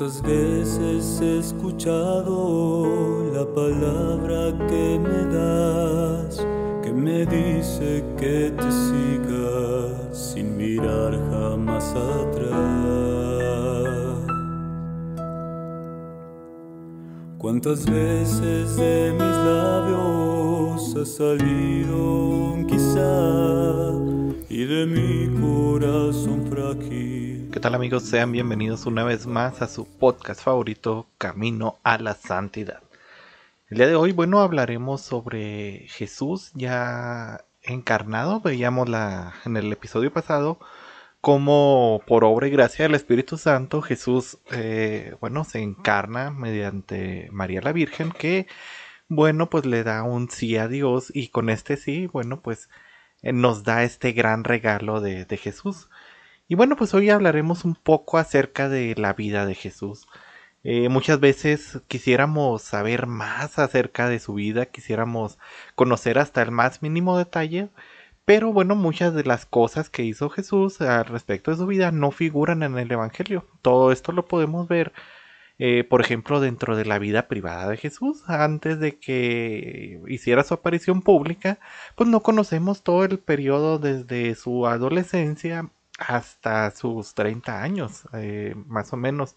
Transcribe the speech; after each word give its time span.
¿Cuántas 0.00 0.22
veces 0.22 1.20
he 1.20 1.40
escuchado 1.40 3.30
la 3.34 3.44
palabra 3.44 4.56
que 4.66 4.98
me 4.98 5.26
das, 5.26 6.38
que 6.82 6.90
me 6.90 7.26
dice 7.26 8.02
que 8.16 8.50
te 8.50 8.72
siga 8.72 10.10
sin 10.10 10.56
mirar 10.56 11.12
jamás 11.30 11.94
atrás? 11.94 12.56
¿Cuántas 17.36 17.84
veces 17.84 18.76
de 18.76 19.12
mis 19.12 19.36
labios 19.44 20.96
ha 20.96 21.04
salido 21.04 22.28
un 22.54 22.66
quizá 22.66 23.92
y 24.48 24.64
de 24.64 24.86
mi 24.86 25.28
corazón 25.42 26.46
frágil? 26.46 27.39
¿Qué 27.52 27.58
tal 27.58 27.74
amigos? 27.74 28.04
Sean 28.04 28.30
bienvenidos 28.30 28.86
una 28.86 29.02
vez 29.02 29.26
más 29.26 29.60
a 29.60 29.66
su 29.66 29.84
podcast 29.84 30.40
favorito, 30.40 31.08
Camino 31.18 31.78
a 31.82 31.98
la 31.98 32.14
Santidad. 32.14 32.80
El 33.68 33.78
día 33.78 33.88
de 33.88 33.96
hoy, 33.96 34.12
bueno, 34.12 34.38
hablaremos 34.38 35.00
sobre 35.00 35.86
Jesús 35.88 36.52
ya 36.54 37.44
encarnado. 37.62 38.40
Veíamos 38.40 38.88
la, 38.88 39.34
en 39.44 39.56
el 39.56 39.72
episodio 39.72 40.12
pasado 40.12 40.60
cómo 41.20 42.02
por 42.06 42.22
obra 42.22 42.46
y 42.46 42.50
gracia 42.50 42.84
del 42.84 42.94
Espíritu 42.94 43.36
Santo 43.36 43.82
Jesús, 43.82 44.38
eh, 44.52 45.16
bueno, 45.20 45.42
se 45.42 45.60
encarna 45.60 46.30
mediante 46.30 47.28
María 47.32 47.62
la 47.62 47.72
Virgen 47.72 48.12
que, 48.12 48.46
bueno, 49.08 49.50
pues 49.50 49.66
le 49.66 49.82
da 49.82 50.04
un 50.04 50.30
sí 50.30 50.56
a 50.56 50.68
Dios 50.68 51.10
y 51.12 51.28
con 51.28 51.50
este 51.50 51.76
sí, 51.76 52.06
bueno, 52.06 52.40
pues 52.42 52.68
eh, 53.22 53.32
nos 53.32 53.64
da 53.64 53.82
este 53.82 54.12
gran 54.12 54.44
regalo 54.44 55.00
de, 55.00 55.24
de 55.24 55.36
Jesús. 55.36 55.88
Y 56.50 56.56
bueno, 56.56 56.74
pues 56.74 56.94
hoy 56.94 57.10
hablaremos 57.10 57.64
un 57.64 57.76
poco 57.76 58.18
acerca 58.18 58.68
de 58.68 58.96
la 58.96 59.12
vida 59.12 59.46
de 59.46 59.54
Jesús. 59.54 60.08
Eh, 60.64 60.88
muchas 60.88 61.20
veces 61.20 61.80
quisiéramos 61.86 62.62
saber 62.62 63.06
más 63.06 63.60
acerca 63.60 64.08
de 64.08 64.18
su 64.18 64.34
vida, 64.34 64.66
quisiéramos 64.66 65.38
conocer 65.76 66.18
hasta 66.18 66.42
el 66.42 66.50
más 66.50 66.82
mínimo 66.82 67.16
detalle, 67.16 67.70
pero 68.24 68.52
bueno, 68.52 68.74
muchas 68.74 69.14
de 69.14 69.22
las 69.22 69.46
cosas 69.46 69.90
que 69.90 70.02
hizo 70.02 70.28
Jesús 70.28 70.80
al 70.80 71.04
respecto 71.04 71.52
de 71.52 71.56
su 71.56 71.66
vida 71.68 71.92
no 71.92 72.10
figuran 72.10 72.64
en 72.64 72.76
el 72.78 72.90
Evangelio. 72.90 73.46
Todo 73.62 73.92
esto 73.92 74.10
lo 74.10 74.26
podemos 74.26 74.66
ver, 74.66 74.92
eh, 75.58 75.84
por 75.84 76.00
ejemplo, 76.00 76.40
dentro 76.40 76.76
de 76.76 76.84
la 76.84 76.98
vida 76.98 77.28
privada 77.28 77.68
de 77.68 77.76
Jesús. 77.76 78.24
Antes 78.28 78.80
de 78.80 78.98
que 78.98 80.00
hiciera 80.08 80.42
su 80.42 80.54
aparición 80.54 81.02
pública, 81.02 81.60
pues 81.94 82.10
no 82.10 82.22
conocemos 82.24 82.82
todo 82.82 83.04
el 83.04 83.20
periodo 83.20 83.78
desde 83.78 84.34
su 84.34 84.66
adolescencia 84.66 85.70
hasta 86.00 86.70
sus 86.72 87.14
30 87.14 87.62
años, 87.62 88.02
eh, 88.14 88.54
más 88.66 88.92
o 88.92 88.96
menos. 88.96 89.36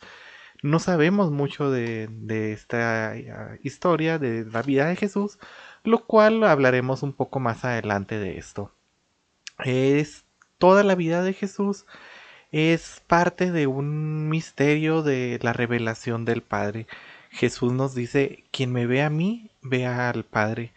No 0.63 0.79
sabemos 0.79 1.31
mucho 1.31 1.69
de, 1.69 2.09
esta 2.53 3.15
eh, 3.15 3.59
historia, 3.63 4.17
de 4.17 4.45
la 4.45 4.61
vida 4.61 4.87
de 4.87 4.95
Jesús, 4.95 5.37
lo 5.83 6.05
cual 6.05 6.43
hablaremos 6.43 7.03
un 7.03 7.13
poco 7.13 7.39
más 7.39 7.65
adelante 7.65 8.17
de 8.17 8.37
esto. 8.37 8.71
Es 9.63 10.25
toda 10.57 10.83
la 10.83 10.95
vida 10.95 11.21
de 11.23 11.33
Jesús 11.33 11.85
es 12.53 13.01
parte 13.07 13.51
de 13.51 13.65
un 13.65 14.29
misterio 14.29 15.01
de 15.01 15.39
la 15.41 15.53
revelación 15.53 16.23
del 16.23 16.43
Padre. 16.43 16.85
Jesús 17.31 17.73
nos 17.73 17.95
dice, 17.95 18.43
quien 18.51 18.71
me 18.71 18.85
ve 18.85 19.01
a 19.01 19.09
mí, 19.09 19.49
ve 19.63 19.87
al 19.87 20.23
Padre. 20.23 20.71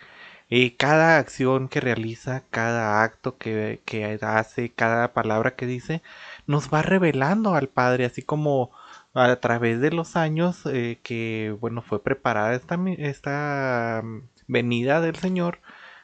Eh, 0.49 0.77
cada 0.77 1.19
acción 1.19 1.69
que 1.69 1.81
realiza, 1.81 2.45
cada 2.51 3.03
acto 3.03 3.37
que, 3.37 3.81
hace, 4.23 4.71
cada 4.73 5.13
palabra 5.13 5.57
que 5.57 5.67
dice, 5.67 6.03
nos 6.47 6.73
va 6.73 6.83
revelando 6.83 7.55
al 7.55 7.69
Padre, 7.69 8.05
así 8.05 8.23
como 8.23 8.71
a 9.15 9.37
través 9.37 9.81
de 9.81 9.91
los 9.91 10.15
años 10.17 10.65
eh, 10.67 11.01
que, 11.03 11.57
bueno, 11.61 11.83
fue 11.83 12.03
preparada 12.03 12.55
esta, 12.55 12.79
esta 12.99 14.03
mm, 14.05 14.23
venida 14.47 15.01
del 15.01 15.17
Señor, 15.17 15.61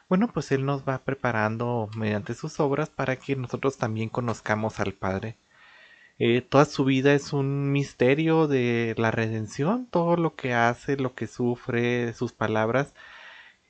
bueno, 0.09 0.29
pues 0.33 0.51
Él 0.51 0.65
nos 0.65 0.87
va 0.87 0.99
preparando 1.03 1.89
mediante 1.95 2.33
sus 2.35 2.59
obras 2.59 2.89
para 2.89 3.15
que 3.17 3.35
nosotros 3.35 3.77
también 3.77 4.09
conozcamos 4.09 4.79
al 4.79 4.93
Padre. 4.93 5.37
Eh, 6.19 6.41
toda 6.41 6.65
su 6.65 6.85
vida 6.85 7.13
es 7.13 7.33
un 7.33 7.71
misterio 7.71 8.47
de 8.47 8.93
la 8.97 9.11
redención, 9.11 9.87
todo 9.87 10.15
lo 10.17 10.35
que 10.35 10.53
hace, 10.53 10.97
lo 10.97 11.15
que 11.15 11.27
sufre, 11.27 12.13
sus 12.13 12.33
palabras, 12.33 12.93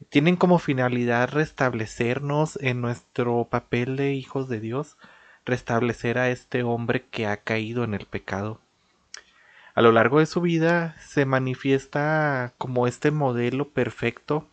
tienen 0.10 0.36
como 0.36 0.60
finalidad 0.60 1.30
restablecernos 1.30 2.58
en 2.62 2.82
nuestro 2.82 3.48
papel 3.50 3.96
de 3.96 4.14
hijos 4.14 4.50
de 4.50 4.60
Dios, 4.60 4.98
restablecer 5.46 6.18
a 6.18 6.30
este 6.30 6.64
hombre 6.64 7.06
que 7.10 7.28
ha 7.28 7.38
caído 7.38 7.84
en 7.84 7.94
el 7.94 8.06
pecado. 8.06 8.60
A 9.76 9.82
lo 9.82 9.92
largo 9.92 10.20
de 10.20 10.26
su 10.26 10.42
vida 10.42 10.96
se 11.00 11.26
manifiesta 11.26 12.54
como 12.58 12.88
este 12.88 13.12
modelo 13.12 13.70
perfecto, 13.70 14.48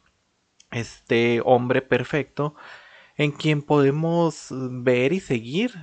este 0.70 1.42
hombre 1.44 1.82
perfecto, 1.82 2.54
en 3.16 3.32
quien 3.32 3.62
podemos 3.62 4.48
ver 4.50 5.12
y 5.12 5.20
seguir. 5.20 5.74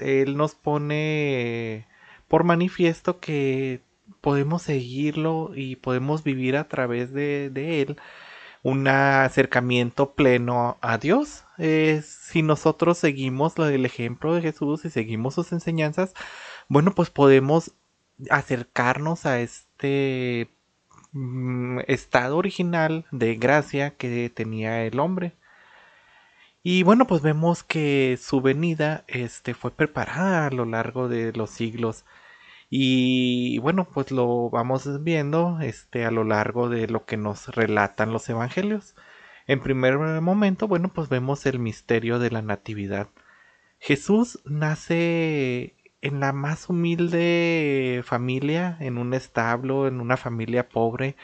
él 0.00 0.36
nos 0.36 0.54
pone 0.54 1.86
por 2.26 2.44
manifiesto 2.44 3.20
que 3.20 3.80
podemos 4.20 4.62
seguirlo 4.62 5.52
y 5.54 5.76
podemos 5.76 6.24
vivir 6.24 6.56
a 6.56 6.68
través 6.68 7.12
de, 7.12 7.50
de 7.50 7.82
él 7.82 7.96
un 8.64 8.88
acercamiento 8.88 10.14
pleno 10.14 10.78
a 10.80 10.98
Dios. 10.98 11.44
si 11.58 12.42
nosotros 12.42 12.98
seguimos 12.98 13.56
el 13.58 13.86
ejemplo 13.86 14.34
de 14.34 14.42
Jesús 14.42 14.84
y 14.84 14.90
seguimos 14.90 15.34
sus 15.34 15.52
enseñanzas, 15.52 16.14
bueno, 16.68 16.94
pues 16.94 17.10
podemos 17.10 17.72
acercarnos 18.30 19.26
a 19.26 19.40
este 19.40 20.50
mm, 21.12 21.80
estado 21.88 22.38
original 22.38 23.06
de 23.12 23.36
gracia 23.36 23.96
que 23.96 24.30
tenía 24.30 24.84
el 24.84 24.98
hombre. 25.00 25.34
Y 26.62 26.82
bueno, 26.84 27.06
pues 27.06 27.22
vemos 27.22 27.62
que 27.64 28.18
su 28.20 28.40
venida 28.40 29.04
este, 29.08 29.54
fue 29.54 29.70
preparada 29.72 30.46
a 30.46 30.50
lo 30.50 30.64
largo 30.64 31.08
de 31.08 31.32
los 31.32 31.50
siglos. 31.50 32.04
Y 32.76 33.58
bueno, 33.58 33.84
pues 33.86 34.10
lo 34.10 34.50
vamos 34.50 35.04
viendo 35.04 35.60
este, 35.60 36.04
a 36.04 36.10
lo 36.10 36.24
largo 36.24 36.68
de 36.68 36.88
lo 36.88 37.04
que 37.06 37.16
nos 37.16 37.46
relatan 37.54 38.12
los 38.12 38.28
evangelios. 38.28 38.96
En 39.46 39.60
primer 39.60 39.96
momento, 39.96 40.66
bueno, 40.66 40.88
pues 40.92 41.08
vemos 41.08 41.46
el 41.46 41.60
misterio 41.60 42.18
de 42.18 42.32
la 42.32 42.42
natividad. 42.42 43.06
Jesús 43.78 44.40
nace 44.44 45.76
en 46.02 46.18
la 46.18 46.32
más 46.32 46.68
humilde 46.68 48.02
familia, 48.04 48.76
en 48.80 48.98
un 48.98 49.14
establo, 49.14 49.86
en 49.86 50.00
una 50.00 50.16
familia 50.16 50.68
pobre. 50.68 51.16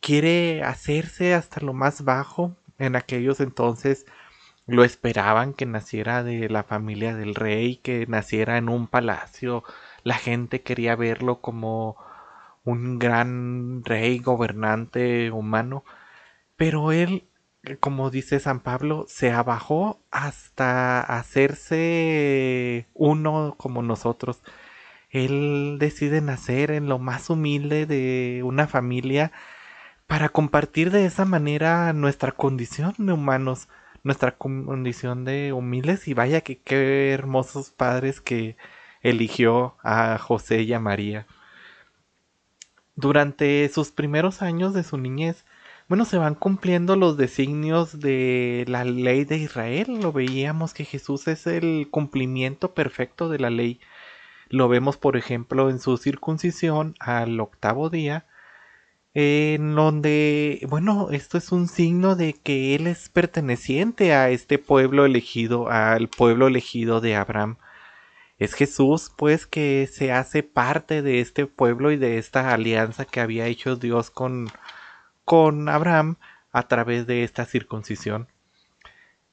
Quiere 0.00 0.62
hacerse 0.64 1.32
hasta 1.32 1.60
lo 1.62 1.72
más 1.72 2.04
bajo. 2.04 2.58
En 2.78 2.94
aquellos 2.96 3.40
entonces 3.40 4.04
lo 4.66 4.84
esperaban 4.84 5.54
que 5.54 5.64
naciera 5.66 6.22
de 6.22 6.48
la 6.50 6.62
familia 6.64 7.14
del 7.16 7.34
rey, 7.34 7.76
que 7.76 8.06
naciera 8.06 8.58
en 8.58 8.68
un 8.68 8.86
palacio 8.86 9.64
la 10.04 10.14
gente 10.16 10.62
quería 10.62 10.96
verlo 10.96 11.40
como 11.40 11.96
un 12.64 12.98
gran 12.98 13.84
rey 13.84 14.18
gobernante 14.18 15.30
humano, 15.30 15.84
pero 16.56 16.92
él, 16.92 17.28
como 17.80 18.10
dice 18.10 18.40
San 18.40 18.60
Pablo, 18.60 19.06
se 19.08 19.32
abajó 19.32 20.00
hasta 20.10 21.00
hacerse 21.00 22.86
uno 22.94 23.54
como 23.58 23.82
nosotros. 23.82 24.42
Él 25.10 25.78
decide 25.80 26.20
nacer 26.20 26.70
en 26.70 26.88
lo 26.88 26.98
más 26.98 27.30
humilde 27.30 27.86
de 27.86 28.42
una 28.44 28.66
familia 28.66 29.32
para 30.06 30.28
compartir 30.28 30.90
de 30.90 31.06
esa 31.06 31.24
manera 31.24 31.92
nuestra 31.92 32.32
condición 32.32 32.94
de 32.98 33.12
humanos, 33.12 33.68
nuestra 34.02 34.36
condición 34.36 35.24
de 35.24 35.52
humildes 35.52 36.08
y 36.08 36.14
vaya 36.14 36.42
que 36.42 36.58
qué 36.58 37.12
hermosos 37.12 37.70
padres 37.70 38.20
que 38.20 38.56
eligió 39.04 39.76
a 39.84 40.18
José 40.18 40.62
y 40.62 40.72
a 40.72 40.80
María. 40.80 41.26
Durante 42.96 43.68
sus 43.68 43.92
primeros 43.92 44.42
años 44.42 44.74
de 44.74 44.82
su 44.82 44.98
niñez, 44.98 45.44
bueno, 45.88 46.06
se 46.06 46.16
van 46.16 46.34
cumpliendo 46.34 46.96
los 46.96 47.16
designios 47.18 48.00
de 48.00 48.64
la 48.68 48.84
ley 48.84 49.24
de 49.24 49.36
Israel. 49.36 50.00
Lo 50.00 50.12
veíamos 50.12 50.72
que 50.72 50.84
Jesús 50.86 51.28
es 51.28 51.46
el 51.46 51.88
cumplimiento 51.90 52.72
perfecto 52.72 53.28
de 53.28 53.38
la 53.38 53.50
ley. 53.50 53.80
Lo 54.48 54.68
vemos, 54.68 54.96
por 54.96 55.16
ejemplo, 55.16 55.68
en 55.68 55.80
su 55.80 55.98
circuncisión 55.98 56.94
al 57.00 57.38
octavo 57.40 57.90
día, 57.90 58.26
en 59.12 59.74
donde, 59.74 60.66
bueno, 60.70 61.10
esto 61.10 61.36
es 61.38 61.52
un 61.52 61.68
signo 61.68 62.16
de 62.16 62.32
que 62.32 62.74
Él 62.74 62.86
es 62.86 63.10
perteneciente 63.10 64.14
a 64.14 64.30
este 64.30 64.58
pueblo 64.58 65.04
elegido, 65.04 65.68
al 65.68 66.08
pueblo 66.08 66.46
elegido 66.46 67.00
de 67.02 67.16
Abraham. 67.16 67.58
Es 68.44 68.52
Jesús, 68.52 69.10
pues, 69.16 69.46
que 69.46 69.88
se 69.90 70.12
hace 70.12 70.42
parte 70.42 71.00
de 71.00 71.20
este 71.20 71.46
pueblo 71.46 71.92
y 71.92 71.96
de 71.96 72.18
esta 72.18 72.52
alianza 72.52 73.06
que 73.06 73.20
había 73.20 73.46
hecho 73.46 73.76
Dios 73.76 74.10
con, 74.10 74.50
con 75.24 75.70
Abraham 75.70 76.16
a 76.52 76.68
través 76.68 77.06
de 77.06 77.24
esta 77.24 77.46
circuncisión. 77.46 78.28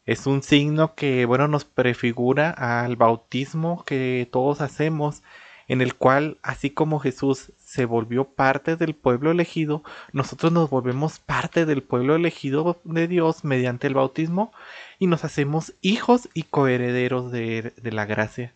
Es 0.05 0.27
un 0.27 0.43
signo 0.43 0.95
que, 0.95 1.25
bueno, 1.25 1.49
nos 1.49 1.65
prefigura 1.65 2.51
al 2.51 2.95
bautismo 2.95 3.83
que 3.83 4.29
todos 4.31 4.61
hacemos, 4.61 5.23
en 5.67 5.81
el 5.81 5.95
cual, 5.95 6.37
así 6.41 6.69
como 6.69 7.01
Jesús 7.01 7.51
se 7.57 7.83
volvió 7.83 8.29
parte 8.29 8.77
del 8.77 8.95
pueblo 8.95 9.31
elegido, 9.31 9.83
nosotros 10.13 10.53
nos 10.53 10.69
volvemos 10.69 11.19
parte 11.19 11.65
del 11.65 11.83
pueblo 11.83 12.15
elegido 12.15 12.79
de 12.85 13.09
Dios 13.09 13.43
mediante 13.43 13.87
el 13.87 13.93
bautismo 13.93 14.53
y 14.99 15.07
nos 15.07 15.25
hacemos 15.25 15.73
hijos 15.81 16.29
y 16.33 16.43
coherederos 16.43 17.29
de, 17.29 17.73
de 17.75 17.91
la 17.91 18.05
gracia. 18.05 18.53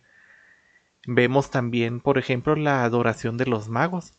Vemos 1.06 1.50
también, 1.50 2.00
por 2.00 2.18
ejemplo, 2.18 2.56
la 2.56 2.84
adoración 2.84 3.36
de 3.36 3.46
los 3.46 3.68
magos. 3.68 4.12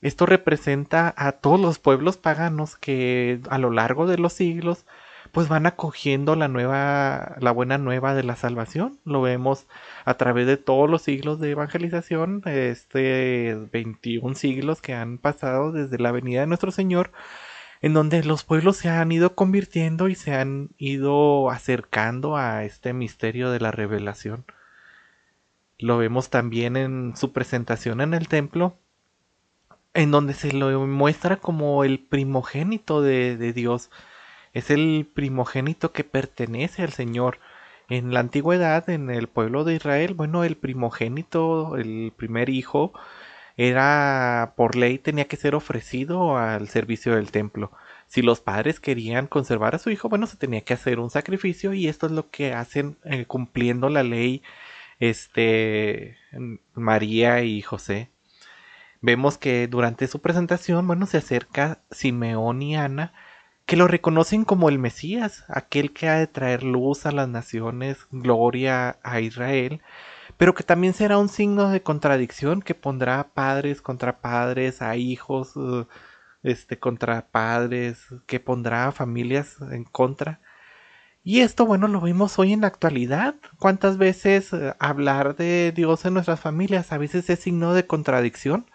Esto 0.00 0.24
representa 0.26 1.12
a 1.16 1.32
todos 1.32 1.60
los 1.60 1.78
pueblos 1.78 2.16
paganos 2.16 2.76
que 2.76 3.40
a 3.50 3.58
lo 3.58 3.70
largo 3.70 4.06
de 4.06 4.18
los 4.18 4.32
siglos 4.32 4.86
pues 5.32 5.48
van 5.48 5.66
acogiendo 5.66 6.34
la 6.36 6.48
nueva 6.48 7.36
la 7.38 7.52
buena 7.52 7.78
nueva 7.78 8.14
de 8.14 8.22
la 8.24 8.36
salvación. 8.36 8.98
Lo 9.04 9.20
vemos 9.22 9.66
a 10.04 10.14
través 10.14 10.46
de 10.46 10.56
todos 10.56 10.88
los 10.90 11.02
siglos 11.02 11.40
de 11.40 11.50
evangelización, 11.50 12.42
este 12.46 13.56
21 13.72 14.34
siglos 14.34 14.80
que 14.80 14.94
han 14.94 15.18
pasado 15.18 15.72
desde 15.72 15.98
la 15.98 16.12
venida 16.12 16.40
de 16.40 16.46
nuestro 16.46 16.70
Señor, 16.70 17.12
en 17.82 17.94
donde 17.94 18.24
los 18.24 18.44
pueblos 18.44 18.76
se 18.78 18.88
han 18.88 19.12
ido 19.12 19.34
convirtiendo 19.34 20.08
y 20.08 20.14
se 20.14 20.34
han 20.34 20.70
ido 20.78 21.50
acercando 21.50 22.36
a 22.36 22.64
este 22.64 22.92
misterio 22.92 23.50
de 23.50 23.60
la 23.60 23.70
revelación. 23.70 24.44
Lo 25.80 25.96
vemos 25.98 26.28
también 26.30 26.76
en 26.76 27.16
su 27.16 27.32
presentación 27.32 28.00
en 28.02 28.12
el 28.14 28.28
templo, 28.28 28.76
en 29.94 30.10
donde 30.10 30.34
se 30.34 30.52
lo 30.52 30.86
muestra 30.86 31.36
como 31.36 31.84
el 31.84 31.98
primogénito 31.98 33.00
de, 33.02 33.52
Dios. 33.54 33.90
Es 34.52 34.70
el 34.70 35.08
primogénito 35.12 35.92
que 35.92 36.04
pertenece 36.04 36.82
al 36.82 36.92
Señor. 36.92 37.38
En 37.88 38.12
la 38.14 38.20
antigüedad, 38.20 38.88
en 38.90 39.10
el 39.10 39.26
pueblo 39.26 39.64
de 39.64 39.74
Israel, 39.74 40.14
bueno, 40.14 40.44
el 40.44 40.56
primogénito, 40.56 41.76
el 41.76 42.12
primer 42.16 42.50
hijo, 42.50 42.92
era 43.56 44.54
por 44.56 44.76
ley 44.76 44.98
tenía 44.98 45.26
que 45.28 45.36
ser 45.36 45.54
ofrecido 45.54 46.36
al 46.38 46.68
servicio 46.68 47.16
del 47.16 47.30
templo. 47.30 47.72
Si 48.06 48.22
los 48.22 48.40
padres 48.40 48.80
querían 48.80 49.26
conservar 49.26 49.74
a 49.74 49.78
su 49.78 49.90
hijo, 49.90 50.08
bueno, 50.08 50.26
se 50.26 50.36
tenía 50.36 50.62
que 50.62 50.74
hacer 50.74 51.00
un 51.00 51.10
sacrificio 51.10 51.72
y 51.72 51.88
esto 51.88 52.06
es 52.06 52.12
lo 52.12 52.30
que 52.30 52.54
hacen 52.54 52.96
eh, 53.04 53.24
cumpliendo 53.26 53.88
la 53.88 54.02
ley 54.02 54.42
este, 55.00 56.16
María 56.74 57.42
y 57.42 57.62
José. 57.62 58.10
Vemos 59.00 59.38
que 59.38 59.66
durante 59.66 60.06
su 60.06 60.20
presentación, 60.20 60.86
bueno, 60.86 61.06
se 61.06 61.18
acerca 61.18 61.82
Simeón 61.90 62.62
y 62.62 62.76
Ana, 62.76 63.14
que 63.66 63.76
lo 63.76 63.88
reconocen 63.88 64.44
como 64.44 64.68
el 64.68 64.78
Mesías, 64.78 65.44
aquel 65.48 65.92
que 65.92 66.08
ha 66.08 66.16
de 66.16 66.26
traer 66.26 66.62
luz 66.64 67.06
a 67.06 67.12
las 67.12 67.28
naciones, 67.28 68.06
gloria 68.10 68.98
a 69.02 69.20
Israel, 69.20 69.80
pero 70.36 70.54
que 70.54 70.64
también 70.64 70.94
será 70.94 71.18
un 71.18 71.28
signo 71.28 71.70
de 71.70 71.82
contradicción 71.82 72.62
que 72.62 72.74
pondrá 72.74 73.32
padres 73.34 73.80
contra 73.82 74.20
padres, 74.20 74.82
a 74.82 74.96
hijos 74.96 75.52
eh, 75.56 75.86
este 76.42 76.78
contra 76.78 77.28
padres, 77.28 78.06
que 78.26 78.40
pondrá 78.40 78.92
familias 78.92 79.56
en 79.70 79.84
contra. 79.84 80.40
Y 81.22 81.40
esto, 81.40 81.66
bueno, 81.66 81.86
lo 81.86 82.00
vimos 82.00 82.38
hoy 82.38 82.52
en 82.52 82.62
la 82.62 82.68
actualidad. 82.68 83.34
¿Cuántas 83.58 83.98
veces 83.98 84.52
eh, 84.52 84.74
hablar 84.78 85.36
de 85.36 85.72
Dios 85.74 86.04
en 86.04 86.14
nuestras 86.14 86.40
familias 86.40 86.92
a 86.92 86.98
veces 86.98 87.28
es 87.28 87.40
signo 87.40 87.74
de 87.74 87.86
contradicción? 87.86 88.66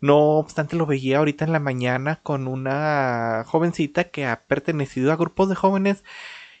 No 0.00 0.16
obstante, 0.38 0.76
lo 0.76 0.86
veía 0.86 1.18
ahorita 1.18 1.44
en 1.44 1.52
la 1.52 1.60
mañana 1.60 2.20
con 2.22 2.46
una 2.48 3.44
jovencita 3.46 4.04
que 4.04 4.26
ha 4.26 4.42
pertenecido 4.46 5.12
a 5.12 5.16
grupos 5.16 5.48
de 5.48 5.56
jóvenes 5.56 6.04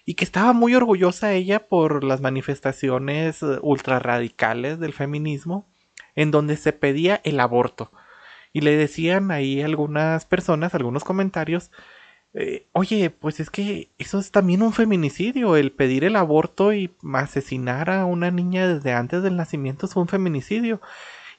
y 0.04 0.14
que 0.14 0.24
estaba 0.24 0.52
muy 0.52 0.74
orgullosa 0.74 1.32
ella 1.32 1.68
por 1.68 2.04
las 2.04 2.20
manifestaciones 2.20 3.42
eh, 3.42 3.58
ultra 3.62 3.98
radicales 4.00 4.80
del 4.80 4.92
feminismo, 4.92 5.66
en 6.16 6.30
donde 6.32 6.56
se 6.56 6.72
pedía 6.72 7.20
el 7.24 7.40
aborto. 7.40 7.92
Y 8.52 8.62
le 8.62 8.76
decían 8.76 9.30
ahí 9.30 9.62
algunas 9.62 10.26
personas, 10.26 10.74
algunos 10.74 11.04
comentarios, 11.04 11.70
eh, 12.34 12.66
oye, 12.72 13.10
pues 13.10 13.38
es 13.38 13.48
que 13.50 13.90
eso 13.98 14.18
es 14.18 14.32
también 14.32 14.62
un 14.62 14.72
feminicidio, 14.72 15.56
el 15.56 15.70
pedir 15.72 16.02
el 16.04 16.16
aborto 16.16 16.72
y 16.72 16.92
asesinar 17.14 17.90
a 17.90 18.06
una 18.06 18.30
niña 18.32 18.66
desde 18.66 18.92
antes 18.92 19.22
del 19.22 19.36
nacimiento 19.36 19.86
es 19.86 19.94
un 19.96 20.08
feminicidio. 20.08 20.80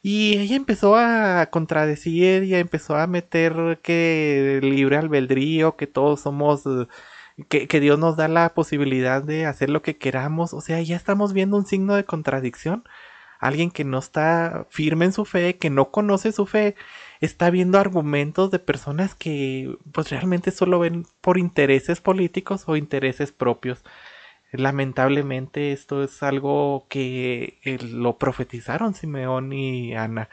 Y 0.01 0.37
ella 0.37 0.55
empezó 0.55 0.95
a 0.97 1.47
contradecir 1.51 2.43
y 2.43 2.55
empezó 2.55 2.95
a 2.95 3.07
meter 3.07 3.79
que 3.83 4.59
libre 4.63 4.97
albedrío, 4.97 5.75
que 5.77 5.87
todos 5.87 6.21
somos, 6.21 6.63
que, 7.49 7.67
que 7.67 7.79
Dios 7.79 7.99
nos 7.99 8.15
da 8.15 8.27
la 8.27 8.53
posibilidad 8.53 9.23
de 9.23 9.45
hacer 9.45 9.69
lo 9.69 9.81
que 9.81 9.97
queramos. 9.97 10.53
O 10.53 10.61
sea, 10.61 10.81
ya 10.81 10.95
estamos 10.95 11.33
viendo 11.33 11.57
un 11.57 11.65
signo 11.65 11.95
de 11.95 12.05
contradicción. 12.05 12.83
Alguien 13.39 13.71
que 13.71 13.83
no 13.83 13.99
está 13.99 14.67
firme 14.69 15.05
en 15.05 15.13
su 15.13 15.25
fe, 15.25 15.57
que 15.57 15.69
no 15.69 15.91
conoce 15.91 16.31
su 16.31 16.45
fe 16.45 16.75
está 17.25 17.49
viendo 17.49 17.79
argumentos 17.79 18.51
de 18.51 18.59
personas 18.59 19.15
que 19.15 19.77
pues 19.91 20.09
realmente 20.09 20.51
solo 20.51 20.79
ven 20.79 21.05
por 21.21 21.37
intereses 21.37 22.01
políticos 22.01 22.63
o 22.67 22.75
intereses 22.75 23.31
propios. 23.31 23.83
Lamentablemente 24.51 25.71
esto 25.73 26.03
es 26.03 26.23
algo 26.23 26.87
que 26.89 27.59
eh, 27.63 27.79
lo 27.81 28.17
profetizaron 28.17 28.93
Simeón 28.95 29.53
y 29.53 29.95
Ana. 29.95 30.29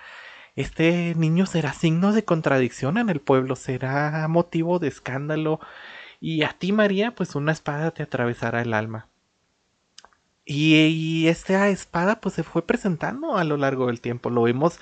Este 0.57 1.15
niño 1.17 1.47
será 1.47 1.73
signo 1.73 2.13
de 2.13 2.25
contradicción 2.25 2.99
en 2.99 3.09
el 3.09 3.21
pueblo, 3.21 3.57
será 3.57 4.27
motivo 4.29 4.79
de 4.79 4.89
escándalo 4.89 5.61
y 6.21 6.43
a 6.45 6.51
ti 6.59 6.73
María 6.73 7.15
pues 7.15 7.35
una 7.35 7.53
espada 7.53 7.93
te 7.93 8.03
atravesará 8.03 8.63
el 8.63 8.75
alma. 8.75 9.09
Y, 10.45 10.77
y 10.77 11.29
esta 11.29 11.69
espada 11.69 12.21
pues 12.21 12.35
se 12.35 12.43
fue 12.43 12.67
presentando 12.67 13.37
a 13.37 13.45
lo 13.45 13.57
largo 13.57 13.87
del 13.87 14.01
tiempo. 14.01 14.31
Lo 14.31 14.43
vemos 14.43 14.79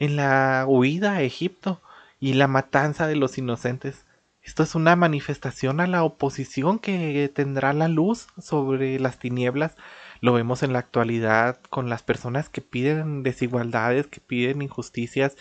en 0.00 0.16
la 0.16 0.64
huida 0.66 1.12
a 1.12 1.22
Egipto 1.22 1.80
y 2.18 2.32
la 2.32 2.48
matanza 2.48 3.06
de 3.06 3.14
los 3.16 3.38
inocentes. 3.38 4.06
Esto 4.42 4.62
es 4.62 4.74
una 4.74 4.96
manifestación 4.96 5.80
a 5.80 5.86
la 5.86 6.02
oposición 6.02 6.78
que 6.78 7.30
tendrá 7.32 7.72
la 7.74 7.88
luz 7.88 8.26
sobre 8.40 8.98
las 8.98 9.18
tinieblas. 9.18 9.76
Lo 10.22 10.32
vemos 10.32 10.62
en 10.62 10.72
la 10.72 10.80
actualidad 10.80 11.60
con 11.70 11.88
las 11.88 12.02
personas 12.02 12.48
que 12.48 12.62
piden 12.62 13.22
desigualdades, 13.22 14.06
que 14.06 14.20
piden 14.20 14.62
injusticias, 14.62 15.36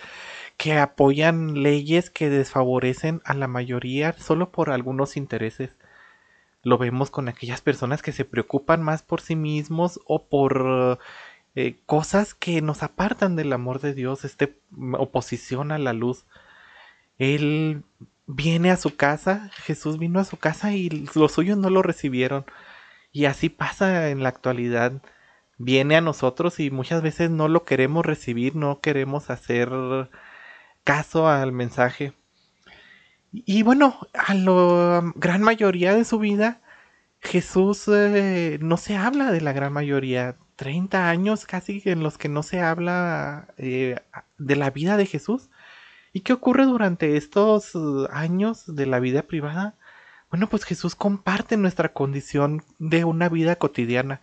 que 0.58 0.78
apoyan 0.78 1.64
leyes 1.64 2.10
que 2.10 2.30
desfavorecen 2.30 3.22
a 3.26 3.34
la 3.34 3.48
mayoría 3.48 4.14
solo 4.14 4.52
por 4.52 4.70
algunos 4.70 5.16
intereses. 5.18 5.72
Lo 6.62 6.78
vemos 6.78 7.10
con 7.10 7.30
aquellas 7.30 7.62
personas 7.62 8.02
que 8.02 8.12
se 8.12 8.26
preocupan 8.26 8.84
más 8.84 9.02
por 9.02 9.22
sí 9.22 9.36
mismos 9.38 10.02
o 10.06 10.26
por 10.28 11.00
eh, 11.56 11.78
cosas 11.86 12.34
que 12.34 12.62
nos 12.62 12.84
apartan 12.84 13.36
del 13.36 13.54
amor 13.54 13.82
de 13.82 13.94
Dios, 13.94 14.26
este 14.26 14.58
oposición 14.94 15.72
a 15.72 15.78
la 15.78 15.94
luz. 15.94 16.26
Él 17.18 17.84
viene 18.28 18.72
a 18.72 18.78
su 18.78 18.96
casa, 18.96 19.50
Jesús 19.54 19.98
vino 19.98 20.20
a 20.20 20.26
su 20.26 20.38
casa 20.38 20.74
y 20.74 20.90
los 21.16 21.32
suyos 21.32 21.58
no 21.58 21.70
lo 21.70 21.82
recibieron. 21.82 22.46
Y 23.12 23.26
así 23.26 23.50
pasa 23.50 24.10
en 24.10 24.24
la 24.24 24.30
actualidad. 24.30 25.02
Viene 25.58 25.98
a 25.98 26.02
nosotros 26.02 26.60
y 26.60 26.72
muchas 26.72 27.02
veces 27.02 27.30
no 27.32 27.48
lo 27.48 27.66
queremos 27.66 28.06
recibir, 28.06 28.56
no 28.56 28.80
queremos 28.80 29.30
hacer 29.30 29.70
caso 30.84 31.28
al 31.28 31.52
mensaje. 31.52 32.14
Y 33.32 33.64
bueno, 33.64 34.00
a 34.14 34.34
la 34.34 35.12
gran 35.16 35.42
mayoría 35.42 35.94
de 35.94 36.06
su 36.06 36.20
vida, 36.20 36.62
Jesús 37.22 37.88
eh, 37.88 38.58
no 38.62 38.78
se 38.78 38.96
habla 38.98 39.32
de 39.32 39.42
la 39.42 39.54
gran 39.54 39.74
mayoría. 39.74 40.38
30 40.56 41.10
años 41.10 41.46
casi 41.46 41.82
en 41.86 42.04
los 42.04 42.18
que 42.18 42.28
no 42.30 42.44
se 42.44 42.60
habla 42.62 43.48
eh, 43.58 43.96
de 44.38 44.56
la 44.58 44.72
vida 44.72 44.98
de 44.98 45.06
Jesús. 45.06 45.50
¿Y 46.14 46.22
qué 46.22 46.34
ocurre 46.34 46.66
durante 46.66 47.18
estos 47.18 47.76
uh, 47.76 48.08
años 48.12 48.76
de 48.76 48.86
la 48.86 49.00
vida 49.00 49.24
privada? 49.24 49.76
Bueno, 50.30 50.50
pues 50.50 50.66
Jesús 50.66 50.96
comparte 50.96 51.58
nuestra 51.58 51.94
condición 51.94 52.64
de 52.80 53.06
una 53.06 53.30
vida 53.30 53.56
cotidiana. 53.58 54.22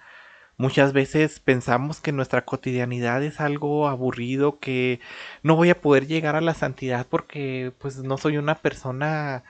Muchas 0.59 0.93
veces 0.93 1.41
pensamos 1.41 2.01
que 2.01 2.13
nuestra 2.13 2.45
cotidianidad 2.45 3.23
es 3.23 3.41
algo 3.41 3.89
aburrido, 3.89 4.59
que 4.59 5.01
no 5.43 5.57
voy 5.57 5.71
a 5.71 5.81
poder 5.81 6.07
llegar 6.07 6.37
a 6.37 6.41
la 6.41 6.55
santidad 6.55 7.07
porque 7.09 7.73
pues 7.79 7.99
no 7.99 8.19
soy 8.19 8.39
una 8.39 8.57
persona 8.57 9.45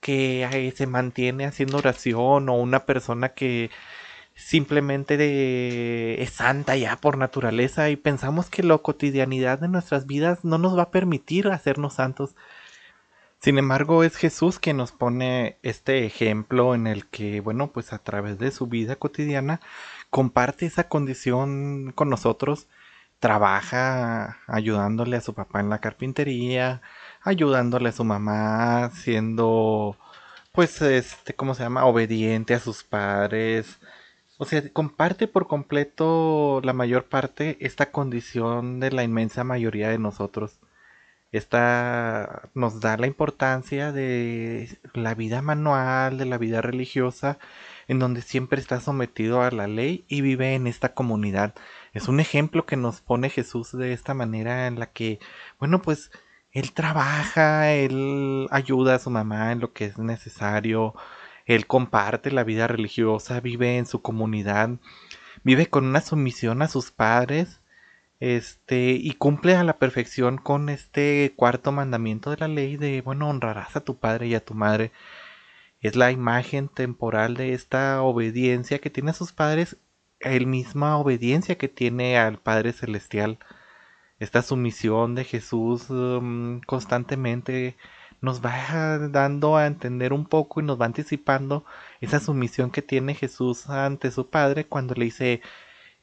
que 0.00 0.72
se 0.76 0.86
mantiene 0.86 1.46
haciendo 1.46 1.78
oración 1.78 2.48
o 2.48 2.54
una 2.54 2.86
persona 2.86 3.30
que 3.30 3.70
simplemente 4.34 6.22
es 6.22 6.30
santa 6.30 6.76
ya 6.76 6.96
por 6.96 7.18
naturaleza 7.18 7.90
y 7.90 7.96
pensamos 7.96 8.48
que 8.50 8.62
la 8.62 8.78
cotidianidad 8.78 9.58
de 9.58 9.68
nuestras 9.68 10.06
vidas 10.06 10.44
no 10.44 10.58
nos 10.58 10.76
va 10.78 10.84
a 10.84 10.90
permitir 10.90 11.48
hacernos 11.48 11.94
santos. 11.94 12.34
Sin 13.40 13.58
embargo, 13.58 14.04
es 14.04 14.16
Jesús 14.16 14.58
quien 14.58 14.76
nos 14.76 14.92
pone 14.92 15.58
este 15.62 16.04
ejemplo 16.04 16.74
en 16.74 16.86
el 16.86 17.06
que, 17.06 17.40
bueno, 17.40 17.72
pues 17.72 17.92
a 17.92 17.98
través 17.98 18.38
de 18.38 18.50
su 18.50 18.66
vida 18.66 18.96
cotidiana 18.96 19.60
comparte 20.10 20.66
esa 20.66 20.88
condición 20.88 21.92
con 21.94 22.10
nosotros, 22.10 22.68
trabaja 23.18 24.38
ayudándole 24.46 25.16
a 25.16 25.20
su 25.22 25.34
papá 25.34 25.60
en 25.60 25.70
la 25.70 25.80
carpintería, 25.80 26.82
ayudándole 27.22 27.90
a 27.90 27.92
su 27.92 28.04
mamá, 28.04 28.90
siendo, 28.94 29.96
pues, 30.52 30.80
este, 30.82 31.34
¿cómo 31.34 31.54
se 31.54 31.62
llama? 31.62 31.84
Obediente 31.86 32.54
a 32.54 32.60
sus 32.60 32.84
padres, 32.84 33.78
o 34.38 34.46
sea, 34.46 34.62
comparte 34.72 35.28
por 35.28 35.46
completo 35.46 36.62
la 36.64 36.72
mayor 36.72 37.04
parte 37.04 37.58
esta 37.60 37.92
condición 37.92 38.80
de 38.80 38.90
la 38.90 39.04
inmensa 39.04 39.44
mayoría 39.44 39.90
de 39.90 39.98
nosotros. 39.98 40.60
Esta 41.32 42.48
nos 42.54 42.80
da 42.80 42.96
la 42.96 43.06
importancia 43.06 43.92
de 43.92 44.78
la 44.94 45.14
vida 45.14 45.42
manual, 45.42 46.16
de 46.16 46.24
la 46.24 46.38
vida 46.38 46.62
religiosa, 46.62 47.38
en 47.86 47.98
donde 47.98 48.22
siempre 48.22 48.60
está 48.60 48.80
sometido 48.80 49.42
a 49.42 49.50
la 49.50 49.68
ley 49.68 50.06
y 50.08 50.22
vive 50.22 50.54
en 50.54 50.66
esta 50.66 50.94
comunidad. 50.94 51.54
Es 51.92 52.08
un 52.08 52.18
ejemplo 52.18 52.64
que 52.64 52.76
nos 52.76 53.02
pone 53.02 53.28
Jesús 53.28 53.72
de 53.72 53.92
esta 53.92 54.14
manera 54.14 54.66
en 54.66 54.78
la 54.78 54.86
que, 54.86 55.20
bueno, 55.58 55.82
pues 55.82 56.10
él 56.52 56.72
trabaja, 56.72 57.72
él 57.72 58.48
ayuda 58.50 58.96
a 58.96 58.98
su 58.98 59.10
mamá 59.10 59.52
en 59.52 59.60
lo 59.60 59.72
que 59.72 59.86
es 59.86 59.98
necesario, 59.98 60.94
él 61.46 61.66
comparte 61.66 62.30
la 62.30 62.44
vida 62.44 62.66
religiosa, 62.66 63.40
vive 63.40 63.78
en 63.78 63.86
su 63.86 64.02
comunidad, 64.02 64.70
vive 65.44 65.66
con 65.66 65.84
una 65.86 66.00
sumisión 66.00 66.62
a 66.62 66.68
sus 66.68 66.90
padres, 66.90 67.60
este, 68.20 68.90
y 68.92 69.12
cumple 69.14 69.56
a 69.56 69.64
la 69.64 69.78
perfección 69.78 70.36
con 70.38 70.68
este 70.68 71.32
cuarto 71.36 71.72
mandamiento 71.72 72.30
de 72.30 72.36
la 72.36 72.48
ley 72.48 72.76
de, 72.76 73.00
bueno, 73.00 73.28
honrarás 73.30 73.76
a 73.76 73.80
tu 73.80 73.98
padre 73.98 74.28
y 74.28 74.34
a 74.34 74.44
tu 74.44 74.54
madre. 74.54 74.92
Es 75.80 75.96
la 75.96 76.12
imagen 76.12 76.68
temporal 76.68 77.34
de 77.34 77.54
esta 77.54 78.02
obediencia 78.02 78.78
que 78.80 78.90
tiene 78.90 79.10
a 79.12 79.14
sus 79.14 79.32
padres, 79.32 79.78
el 80.20 80.46
misma 80.46 80.98
obediencia 80.98 81.56
que 81.56 81.68
tiene 81.68 82.18
al 82.18 82.38
Padre 82.38 82.72
Celestial. 82.72 83.38
Esta 84.20 84.42
sumisión 84.42 85.14
de 85.16 85.24
Jesús 85.24 85.90
um, 85.90 86.60
constantemente 86.60 87.76
nos 88.20 88.44
va 88.44 88.98
dando 89.08 89.56
a 89.56 89.66
entender 89.66 90.12
un 90.12 90.26
poco 90.26 90.60
y 90.60 90.64
nos 90.64 90.80
va 90.80 90.86
anticipando 90.86 91.64
esa 92.00 92.20
sumisión 92.20 92.70
que 92.70 92.82
tiene 92.82 93.14
Jesús 93.14 93.68
ante 93.70 94.10
su 94.10 94.28
Padre 94.28 94.66
cuando 94.66 94.94
le 94.94 95.06
dice, 95.06 95.40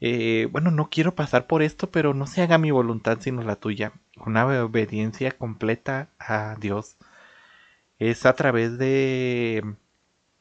eh, 0.01 0.47
bueno, 0.51 0.71
no 0.71 0.89
quiero 0.89 1.15
pasar 1.15 1.47
por 1.47 1.61
esto, 1.61 1.91
pero 1.91 2.13
no 2.13 2.27
se 2.27 2.41
haga 2.41 2.57
mi 2.57 2.71
voluntad 2.71 3.19
sino 3.21 3.43
la 3.43 3.55
tuya. 3.55 3.93
Una 4.25 4.45
obediencia 4.63 5.31
completa 5.31 6.09
a 6.19 6.55
Dios. 6.59 6.97
Es 7.99 8.25
a 8.25 8.33
través 8.33 8.77
de 8.77 9.75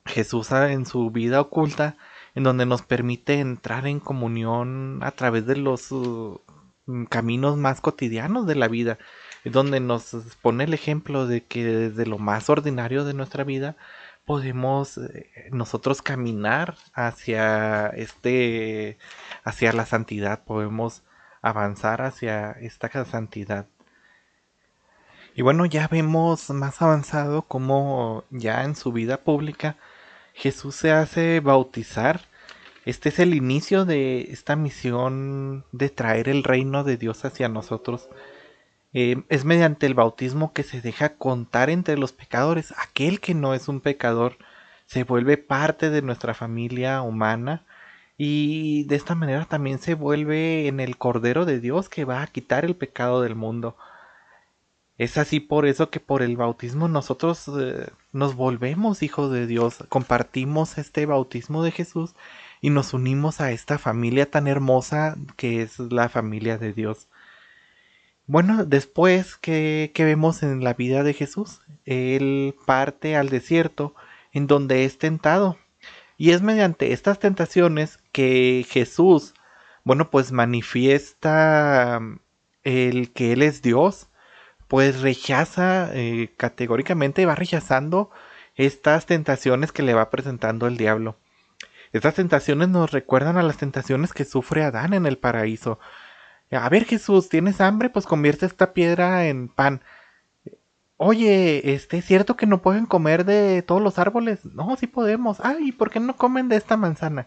Jesús 0.07 0.51
en 0.53 0.87
su 0.87 1.11
vida 1.11 1.41
oculta, 1.41 1.97
en 2.35 2.45
donde 2.45 2.67
nos 2.67 2.83
permite 2.83 3.41
entrar 3.41 3.87
en 3.87 4.01
comunión 4.01 5.01
a 5.03 5.11
través 5.13 5.47
de 5.47 5.57
los 5.57 5.91
uh, 5.93 6.41
caminos 7.09 7.57
más 7.57 7.81
cotidianos 7.81 8.47
de 8.47 8.55
la 8.55 8.69
vida 8.69 8.99
donde 9.45 9.81
nos 9.81 10.15
pone 10.43 10.65
el 10.65 10.75
ejemplo 10.75 11.27
de 11.27 11.45
que 11.45 11.65
desde 11.65 12.07
lo 12.07 12.19
más 12.19 12.51
ordinario 12.51 13.05
de 13.05 13.15
nuestra 13.15 13.45
vida 13.45 13.77
podemos 14.25 14.99
eh, 14.99 15.49
nosotros 15.53 16.03
caminar 16.03 16.77
hacia 16.95 17.89
este 17.89 18.99
hacia 19.45 19.73
la 19.73 19.87
santidad 19.87 20.45
podemos 20.45 21.03
avanzar 21.43 22.03
hacia 22.03 22.53
esta 22.53 22.89
santidad. 23.05 23.67
Y 25.35 25.43
bueno 25.43 25.67
ya 25.67 25.87
vemos 25.89 26.51
más 26.51 26.83
avanzado 26.83 27.43
como 27.43 28.25
ya 28.31 28.65
en 28.65 28.75
su 28.75 28.93
vida 28.93 29.19
pública 29.19 29.77
Jesús 30.35 30.75
se 30.77 30.93
hace 30.93 31.41
bautizar 31.41 32.21
este 32.87 33.11
es 33.11 33.19
el 33.19 33.35
inicio 33.35 33.85
de 33.85 34.23
esta 34.31 34.57
misión 34.57 35.67
de 35.73 35.91
traer 35.91 36.29
el 36.31 36.45
reino 36.45 36.85
de 36.85 36.97
Dios 36.97 37.25
hacia 37.27 37.49
nosotros 37.49 38.09
eh, 38.99 39.25
es 39.29 39.45
mediante 39.45 39.85
el 39.85 39.93
bautismo 39.93 40.55
que 40.55 40.63
se 40.63 40.81
deja 40.81 41.17
contar 41.19 41.69
entre 41.69 41.99
los 41.99 42.13
pecadores. 42.13 42.73
Aquel 42.79 43.21
que 43.21 43.35
no 43.35 43.53
es 43.53 43.69
un 43.69 43.81
pecador 43.83 44.39
se 44.87 45.05
vuelve 45.05 45.37
parte 45.37 45.91
de 45.91 46.01
nuestra 46.01 46.33
familia 46.33 47.03
humana 47.03 47.67
y 48.17 48.85
de 48.85 48.97
esta 48.97 49.15
manera 49.15 49.45
también 49.45 49.81
se 49.81 49.95
vuelve 49.95 50.67
en 50.69 50.81
el 50.81 50.97
Cordero 50.97 51.45
de 51.45 51.61
Dios 51.61 51.91
que 51.91 52.07
va 52.07 52.23
a 52.23 52.27
quitar 52.27 52.65
el 52.65 52.75
pecado 52.75 53.21
del 53.21 53.35
mundo. 53.35 53.77
Es 54.97 55.19
así 55.19 55.41
por 55.41 55.67
eso 55.67 55.91
que 55.91 56.01
por 56.01 56.23
el 56.23 56.37
bautismo 56.39 56.89
nosotros 56.89 57.49
eh, 57.49 57.91
nos 58.13 58.35
volvemos 58.35 59.03
hijos 59.03 59.31
de 59.31 59.47
Dios, 59.47 59.85
compartimos 59.91 60.79
este 60.79 61.05
bautismo 61.05 61.63
de 61.63 61.73
Jesús 61.73 62.15
y 62.61 62.71
nos 62.71 62.95
unimos 62.95 63.41
a 63.41 63.53
esta 63.53 63.79
familia 63.79 64.31
tan 64.31 64.47
hermosa 64.47 65.17
que 65.37 65.63
es 65.63 65.79
la 65.79 66.09
familia 66.09 66.59
de 66.59 66.73
Dios. 66.73 67.09
Bueno, 68.29 68.65
después 68.65 69.37
que, 69.37 69.93
vemos 69.97 70.43
en 70.43 70.65
la 70.65 70.75
vida 70.75 71.05
de 71.05 71.15
Jesús, 71.15 71.61
Él 71.85 72.57
parte 72.67 73.17
al 73.17 73.29
desierto 73.29 73.95
en 74.33 74.49
donde 74.49 74.85
es 74.85 74.99
tentado. 74.99 75.59
Y 76.17 76.33
es 76.33 76.43
mediante 76.43 76.93
estas 76.93 77.19
tentaciones 77.21 77.99
que 78.13 78.67
Jesús, 78.69 79.35
bueno, 79.85 80.11
pues 80.11 80.33
manifiesta 80.33 82.01
el 82.65 83.13
que 83.13 83.33
Él 83.33 83.43
es 83.43 83.63
Dios, 83.63 84.09
pues 84.69 85.03
rechaza 85.03 85.91
eh, 85.95 86.35
categóricamente, 86.37 87.27
va 87.27 87.37
rechazando 87.37 88.11
estas 88.57 89.07
tentaciones 89.07 89.73
que 89.73 89.83
le 89.83 89.95
va 89.95 90.11
presentando 90.11 90.67
el 90.67 90.77
diablo. 90.77 91.17
Estas 91.93 92.15
tentaciones 92.15 92.69
nos 92.69 92.91
recuerdan 92.93 93.37
a 93.37 93.43
las 93.43 93.57
tentaciones 93.57 94.13
que 94.13 94.25
sufre 94.25 94.65
Adán 94.65 94.95
en 94.95 95.07
el 95.07 95.19
paraíso, 95.19 95.79
a 96.51 96.69
ver 96.69 96.85
Jesús, 96.85 97.29
¿tienes 97.29 97.61
hambre? 97.61 97.91
Pues 97.91 98.07
convierte 98.07 98.47
esta 98.47 98.73
piedra 98.73 99.27
en 99.27 99.49
pan. 99.49 99.83
Oye, 100.99 101.75
este, 101.75 101.99
¿es 101.99 102.05
cierto 102.07 102.37
que 102.37 102.47
no 102.47 102.63
pueden 102.63 102.87
comer 102.87 103.25
de 103.25 103.63
todos 103.63 103.83
los 103.83 103.99
árboles? 103.99 104.45
No, 104.47 104.77
sí 104.77 104.87
podemos. 104.87 105.39
Ay, 105.43 105.73
¿por 105.73 105.91
qué 105.91 106.01
no 106.01 106.17
comen 106.17 106.49
de 106.49 106.57
esta 106.57 106.77
manzana? 106.77 107.27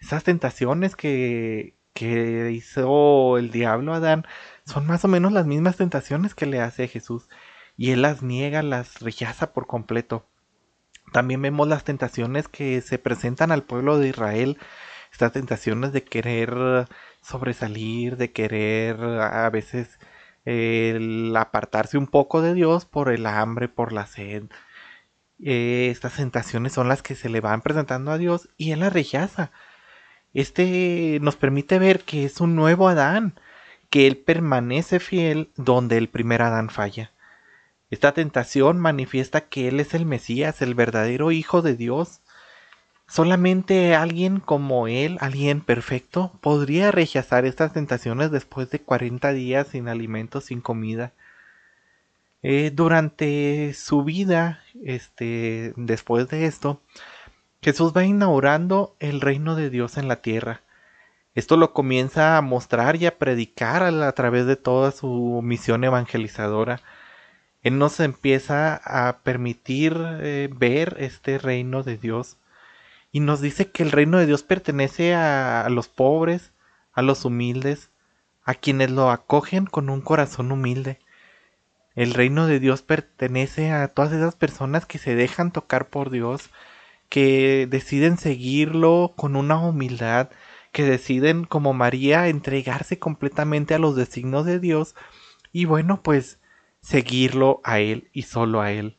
Esas 0.00 0.24
tentaciones 0.24 0.96
que, 0.96 1.76
que 1.92 2.50
hizo 2.52 3.38
el 3.38 3.50
diablo 3.50 3.92
a 3.92 3.96
Adán 3.96 4.26
son 4.64 4.86
más 4.86 5.04
o 5.04 5.08
menos 5.08 5.32
las 5.32 5.46
mismas 5.46 5.76
tentaciones 5.76 6.34
que 6.34 6.46
le 6.46 6.60
hace 6.60 6.88
Jesús. 6.88 7.28
Y 7.76 7.92
él 7.92 8.02
las 8.02 8.22
niega, 8.22 8.62
las 8.62 9.00
rechaza 9.00 9.52
por 9.52 9.66
completo. 9.66 10.29
También 11.12 11.42
vemos 11.42 11.68
las 11.68 11.84
tentaciones 11.84 12.48
que 12.48 12.80
se 12.80 12.98
presentan 12.98 13.52
al 13.52 13.62
pueblo 13.64 13.98
de 13.98 14.08
Israel. 14.08 14.58
Estas 15.12 15.32
tentaciones 15.32 15.92
de 15.92 16.04
querer 16.04 16.86
sobresalir, 17.22 18.16
de 18.16 18.32
querer 18.32 19.00
a 19.02 19.50
veces 19.50 19.98
apartarse 21.36 21.98
un 21.98 22.06
poco 22.06 22.42
de 22.42 22.54
Dios 22.54 22.84
por 22.84 23.12
el 23.12 23.26
hambre, 23.26 23.68
por 23.68 23.92
la 23.92 24.06
sed. 24.06 24.44
Eh, 25.42 25.88
estas 25.90 26.16
tentaciones 26.16 26.72
son 26.72 26.88
las 26.88 27.02
que 27.02 27.14
se 27.14 27.28
le 27.30 27.40
van 27.40 27.62
presentando 27.62 28.10
a 28.10 28.18
Dios 28.18 28.48
y 28.56 28.72
Él 28.72 28.80
las 28.80 28.92
rechaza. 28.92 29.52
Este 30.34 31.18
nos 31.22 31.36
permite 31.36 31.78
ver 31.78 32.00
que 32.00 32.24
es 32.24 32.40
un 32.40 32.54
nuevo 32.56 32.88
Adán, 32.88 33.34
que 33.90 34.06
Él 34.06 34.16
permanece 34.18 35.00
fiel 35.00 35.50
donde 35.56 35.98
el 35.98 36.08
primer 36.08 36.42
Adán 36.42 36.70
falla. 36.70 37.12
Esta 37.90 38.12
tentación 38.12 38.78
manifiesta 38.78 39.42
que 39.42 39.68
Él 39.68 39.80
es 39.80 39.94
el 39.94 40.06
Mesías, 40.06 40.62
el 40.62 40.74
verdadero 40.74 41.32
Hijo 41.32 41.62
de 41.62 41.76
Dios, 41.76 42.20
Solamente 43.10 43.96
alguien 43.96 44.38
como 44.38 44.86
él, 44.86 45.18
alguien 45.20 45.62
perfecto, 45.62 46.30
podría 46.40 46.92
rechazar 46.92 47.44
estas 47.44 47.72
tentaciones 47.72 48.30
después 48.30 48.70
de 48.70 48.82
40 48.82 49.32
días 49.32 49.66
sin 49.66 49.88
alimento, 49.88 50.40
sin 50.40 50.60
comida. 50.60 51.12
Eh, 52.44 52.70
durante 52.72 53.74
su 53.74 54.04
vida, 54.04 54.62
este, 54.84 55.72
después 55.74 56.28
de 56.28 56.46
esto, 56.46 56.82
Jesús 57.62 57.92
va 57.96 58.04
inaugurando 58.04 58.94
el 59.00 59.20
reino 59.20 59.56
de 59.56 59.70
Dios 59.70 59.96
en 59.96 60.06
la 60.06 60.22
tierra. 60.22 60.60
Esto 61.34 61.56
lo 61.56 61.72
comienza 61.72 62.36
a 62.36 62.42
mostrar 62.42 62.94
y 62.94 63.06
a 63.06 63.18
predicar 63.18 63.82
a, 63.82 64.12
través 64.12 64.46
de 64.46 64.54
toda 64.54 64.92
su 64.92 65.40
misión 65.42 65.82
evangelizadora. 65.82 66.80
Él 67.62 67.78
nos 67.78 68.00
empieza 68.00 68.76
a 68.76 69.18
permitir 69.18 69.96
eh, 70.20 70.48
ver 70.52 70.96
este 70.98 71.38
reino 71.38 71.82
de 71.82 71.98
Dios 71.98 72.38
y 73.12 73.20
nos 73.20 73.40
dice 73.40 73.70
que 73.70 73.82
el 73.82 73.92
reino 73.92 74.18
de 74.18 74.26
Dios 74.26 74.42
pertenece 74.42 75.14
a, 75.14 75.68
los 75.70 75.88
pobres, 75.88 76.52
a 76.92 77.02
los 77.02 77.24
humildes, 77.24 77.90
a 78.44 78.54
quienes 78.54 78.90
lo 78.90 79.10
acogen 79.10 79.66
con 79.66 79.90
un 79.90 80.00
corazón 80.00 80.52
humilde. 80.52 81.00
El 81.94 82.14
reino 82.14 82.46
de 82.46 82.60
Dios 82.60 82.82
pertenece 82.82 83.72
a 83.72 83.88
todas 83.88 84.12
esas 84.12 84.36
personas 84.36 84.86
que 84.86 84.98
se 84.98 85.14
dejan 85.14 85.52
tocar 85.52 85.88
por 85.88 86.10
Dios, 86.10 86.50
que 87.08 87.66
deciden 87.68 88.16
seguirlo 88.16 89.14
con 89.16 89.36
una 89.36 89.58
humildad, 89.58 90.30
que 90.72 90.84
deciden 90.84 91.44
como 91.44 91.74
María 91.74 92.28
entregarse 92.28 92.98
completamente 92.98 93.74
a 93.74 93.78
los 93.80 93.96
designios 93.96 94.46
de 94.46 94.60
Dios 94.60 94.94
y 95.52 95.64
bueno 95.64 96.00
pues 96.02 96.39
seguirlo 96.82 97.60
a 97.64 97.80
Él 97.80 98.08
y 98.12 98.22
solo 98.22 98.60
a 98.60 98.72
Él. 98.72 98.96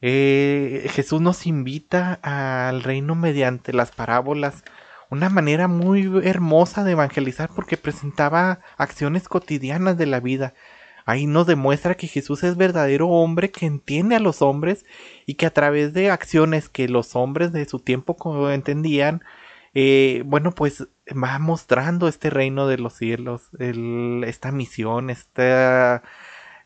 Eh, 0.00 0.88
Jesús 0.90 1.20
nos 1.20 1.46
invita 1.46 2.18
al 2.22 2.82
reino 2.82 3.14
mediante 3.14 3.72
las 3.72 3.92
parábolas, 3.92 4.64
una 5.10 5.28
manera 5.28 5.68
muy 5.68 6.10
hermosa 6.24 6.82
de 6.84 6.92
evangelizar 6.92 7.50
porque 7.54 7.76
presentaba 7.76 8.60
acciones 8.78 9.28
cotidianas 9.28 9.96
de 9.96 10.06
la 10.06 10.20
vida. 10.20 10.54
Ahí 11.04 11.26
nos 11.26 11.46
demuestra 11.46 11.96
que 11.96 12.06
Jesús 12.08 12.42
es 12.44 12.56
verdadero 12.56 13.08
hombre 13.08 13.50
que 13.50 13.66
entiende 13.66 14.16
a 14.16 14.20
los 14.20 14.42
hombres 14.42 14.84
y 15.26 15.34
que 15.34 15.46
a 15.46 15.52
través 15.52 15.92
de 15.92 16.10
acciones 16.10 16.68
que 16.68 16.88
los 16.88 17.14
hombres 17.16 17.52
de 17.52 17.66
su 17.66 17.80
tiempo 17.80 18.50
entendían, 18.50 19.22
eh, 19.74 20.22
bueno, 20.26 20.52
pues 20.52 20.88
va 21.10 21.38
mostrando 21.38 22.08
este 22.08 22.30
reino 22.30 22.66
de 22.66 22.78
los 22.78 22.94
cielos, 22.94 23.50
esta 23.58 24.52
misión, 24.52 25.10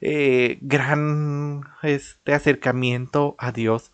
este 0.01 0.59
gran 0.63 1.63
este 1.83 2.35
acercamiento 2.35 3.35
a 3.39 3.53
Dios. 3.53 3.93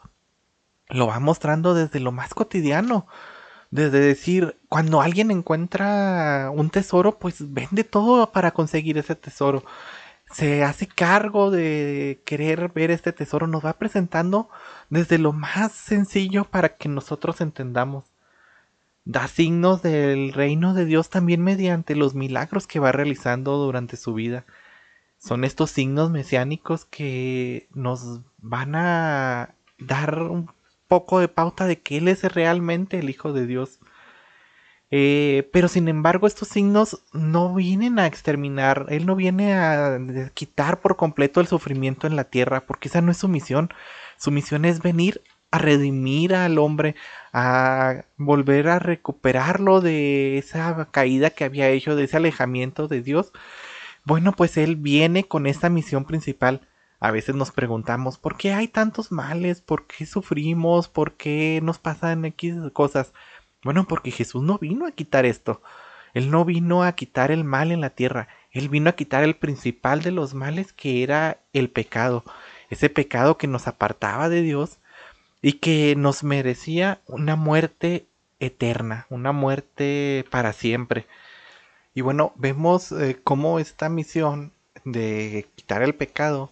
Lo 0.89 1.07
va 1.07 1.21
mostrando 1.21 1.75
desde 1.75 2.01
lo 2.01 2.13
más 2.13 2.35
cotidiano, 2.35 3.07
desde 3.71 4.01
decir, 4.01 4.59
cuando 4.69 5.01
alguien 5.01 5.31
encuentra 5.31 6.51
un 6.53 6.71
tesoro, 6.71 7.19
pues 7.19 7.53
vende 7.53 7.85
todo 7.85 8.31
para 8.31 8.51
conseguir 8.53 8.99
ese 8.99 9.15
tesoro. 9.17 9.65
Se 10.31 10.65
hace 10.65 10.87
cargo 10.87 11.51
de 11.51 12.23
querer 12.27 12.71
ver 12.71 12.91
este 12.91 13.13
tesoro, 13.13 13.47
nos 13.47 13.65
va 13.65 13.75
presentando 13.75 14.51
desde 14.91 15.19
lo 15.19 15.33
más 15.33 15.73
sencillo 15.73 16.45
para 16.45 16.77
que 16.77 16.89
nosotros 16.89 17.41
entendamos. 17.41 18.05
Da 19.05 19.27
signos 19.29 19.83
del 19.83 20.33
reino 20.33 20.75
de 20.75 20.85
Dios 20.85 21.11
también 21.11 21.43
mediante 21.43 21.97
los 21.97 22.15
milagros 22.15 22.67
que 22.67 22.81
va 22.81 22.93
realizando 22.93 23.57
durante 23.57 23.97
su 23.97 24.15
vida. 24.15 24.45
Son 25.23 25.45
estos 25.45 25.71
signos 25.71 26.11
mesiánicos 26.11 26.85
que 26.85 27.69
nos 27.73 28.23
van 28.39 28.75
a 28.75 29.55
dar 29.79 30.21
un 30.21 30.51
poco 30.89 31.21
de 31.21 31.29
pauta 31.29 31.67
de 31.67 31.81
que 31.81 31.99
Él 31.99 32.09
es 32.09 32.25
realmente 32.25 32.99
el 32.99 33.09
Hijo 33.09 33.33
de 33.33 33.47
Dios. 33.47 33.79
Eh, 34.91 35.49
pero 35.53 35.69
sin 35.69 35.87
embargo 35.89 36.27
estos 36.27 36.49
signos 36.49 37.05
no 37.13 37.55
vienen 37.55 38.01
a 38.01 38.07
exterminar, 38.09 38.87
Él 38.91 39.07
no 39.07 39.15
viene 39.15 39.55
a 39.55 39.99
quitar 40.35 40.81
por 40.81 40.97
completo 40.97 41.41
el 41.41 41.47
sufrimiento 41.47 42.09
en 42.09 42.17
la 42.17 42.25
tierra, 42.25 42.67
porque 42.67 42.89
esa 42.89 43.01
no 43.01 43.13
es 43.13 43.19
su 43.19 43.29
misión. 43.29 43.71
Su 44.19 44.33
misión 44.33 44.65
es 44.65 44.83
venir 44.83 45.23
a 45.53 45.59
redimir 45.59 46.35
al 46.35 46.59
hombre, 46.59 46.97
a 47.33 48.07
volver 48.17 48.69
a 48.69 48.81
recuperarlo 48.81 49.81
de 49.81 50.39
esa 50.39 50.89
caída 50.91 51.31
que 51.31 51.45
había 51.45 51.69
hecho, 51.69 51.95
de 51.95 52.05
ese 52.05 52.17
alejamiento 52.17 52.89
de 52.89 53.03
Dios. 53.03 53.33
Bueno, 54.05 54.33
pues 54.33 54.57
Él 54.57 54.77
viene 54.77 55.25
con 55.25 55.47
esta 55.47 55.69
misión 55.69 56.05
principal 56.05 56.69
a 57.03 57.11
veces 57.11 57.35
nos 57.35 57.51
preguntamos, 57.51 58.17
¿por 58.17 58.37
qué 58.37 58.53
hay 58.53 58.69
tantos 58.69 59.11
males? 59.11 59.61
¿Por 59.61 59.89
qué 59.89 60.07
sufrimos? 60.07 60.89
¿Por 60.89 61.17
qué 61.17 61.59
nos 61.61 61.81
pasan 61.81 62.25
X 62.27 62.55
cosas? 62.73 63.13
Bueno, 63.65 63.89
porque 63.89 64.13
Jesús 64.13 64.41
no 64.45 64.57
vino 64.59 64.87
a 64.87 64.93
quitar 64.93 65.27
esto. 65.27 65.63
Él 66.15 66.31
no 66.31 66.45
vino 66.45 66.85
a 66.85 66.93
quitar 66.93 67.33
el 67.33 67.43
mal 67.43 67.73
en 67.73 67.81
la 67.81 67.91
tierra. 67.91 68.29
Él 68.53 68.69
vino 68.69 68.89
a 68.89 68.93
quitar 68.93 69.25
el 69.25 69.35
principal 69.35 70.03
de 70.03 70.13
los 70.13 70.35
males 70.35 70.73
que 70.73 71.03
era 71.03 71.41
el 71.53 71.71
pecado. 71.71 72.23
Ese 72.71 72.89
pecado 72.89 73.37
que 73.37 73.49
nos 73.49 73.67
apartaba 73.67 74.29
de 74.29 74.43
Dios 74.43 74.79
y 75.43 75.55
que 75.55 75.97
nos 75.97 76.23
merecía 76.23 77.01
una 77.07 77.35
muerte 77.35 78.07
eterna, 78.39 79.07
una 79.11 79.33
muerte 79.33 80.25
para 80.31 80.53
siempre. 80.53 81.09
Y 81.95 82.01
bueno, 82.01 82.33
vemos 82.37 82.91
eh, 82.93 83.21
cómo 83.23 83.59
esta 83.59 83.89
misión 83.89 84.53
de 84.85 85.47
quitar 85.57 85.83
el 85.83 85.95
pecado 85.95 86.51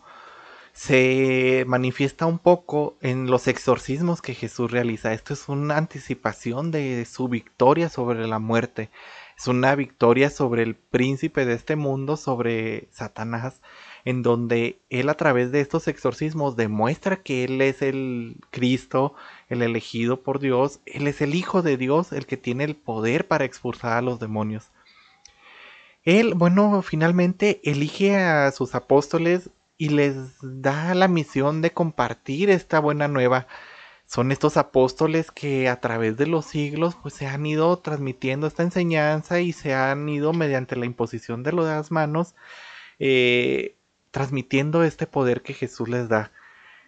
se 0.73 1.65
manifiesta 1.67 2.27
un 2.27 2.39
poco 2.39 2.97
en 3.01 3.27
los 3.27 3.49
exorcismos 3.49 4.23
que 4.23 4.35
Jesús 4.35 4.71
realiza. 4.71 5.13
Esto 5.13 5.35
es 5.35 5.49
una 5.49 5.77
anticipación 5.79 6.71
de 6.71 7.05
su 7.07 7.29
victoria 7.29 7.89
sobre 7.89 8.27
la 8.27 8.39
muerte. 8.39 8.91
Es 9.37 9.49
una 9.49 9.75
victoria 9.75 10.31
sobre 10.31 10.63
el 10.63 10.75
príncipe 10.75 11.47
de 11.47 11.55
este 11.55 11.77
mundo, 11.77 12.17
sobre 12.19 12.89
Satanás, 12.93 13.63
en 14.05 14.23
donde 14.23 14.79
él 14.91 15.09
a 15.09 15.15
través 15.15 15.53
de 15.53 15.61
estos 15.61 15.89
exorcismos 15.89 16.57
demuestra 16.57 17.23
que 17.23 17.45
él 17.45 17.61
es 17.63 17.83
el 17.83 18.37
Cristo, 18.51 19.15
el 19.49 19.63
elegido 19.63 20.23
por 20.23 20.39
Dios, 20.39 20.81
él 20.87 21.07
es 21.07 21.23
el 21.23 21.35
Hijo 21.35 21.63
de 21.63 21.79
Dios, 21.79 22.13
el 22.13 22.27
que 22.27 22.37
tiene 22.37 22.65
el 22.65 22.77
poder 22.77 23.27
para 23.29 23.47
expulsar 23.47 23.95
a 23.95 24.03
los 24.03 24.21
demonios. 24.21 24.71
Él, 26.05 26.35
bueno, 26.35 26.83
finalmente 26.83 27.61
elige 27.65 28.17
a 28.17 28.51
sus 28.53 28.75
apóstoles 28.75 29.51
y 29.77 29.91
les 29.91 30.17
da 30.43 30.95
la 30.95 31.09
misión 31.09 31.63
de 31.63 31.73
compartir 31.73 32.51
esta 32.51 32.81
buena 32.81 33.09
nueva. 33.09 33.47
Son 34.07 34.33
estos 34.33 34.57
apóstoles 34.57 35.31
que 35.31 35.69
a 35.69 35.81
través 35.81 36.17
de 36.17 36.27
los 36.27 36.47
siglos 36.47 36.97
pues 37.01 37.15
se 37.15 37.27
han 37.27 37.47
ido 37.47 37.79
transmitiendo 37.79 38.47
esta 38.47 38.63
enseñanza 38.63 39.41
y 39.41 39.53
se 39.53 39.75
han 39.75 40.09
ido 40.09 40.33
mediante 40.33 40.77
la 40.77 40.87
imposición 40.87 41.43
de 41.43 41.53
las 41.53 41.91
manos 41.91 42.35
eh, 42.99 43.77
transmitiendo 44.11 44.85
este 44.85 45.07
poder 45.07 45.43
que 45.43 45.55
Jesús 45.55 45.89
les 45.89 46.09
da. 46.09 46.33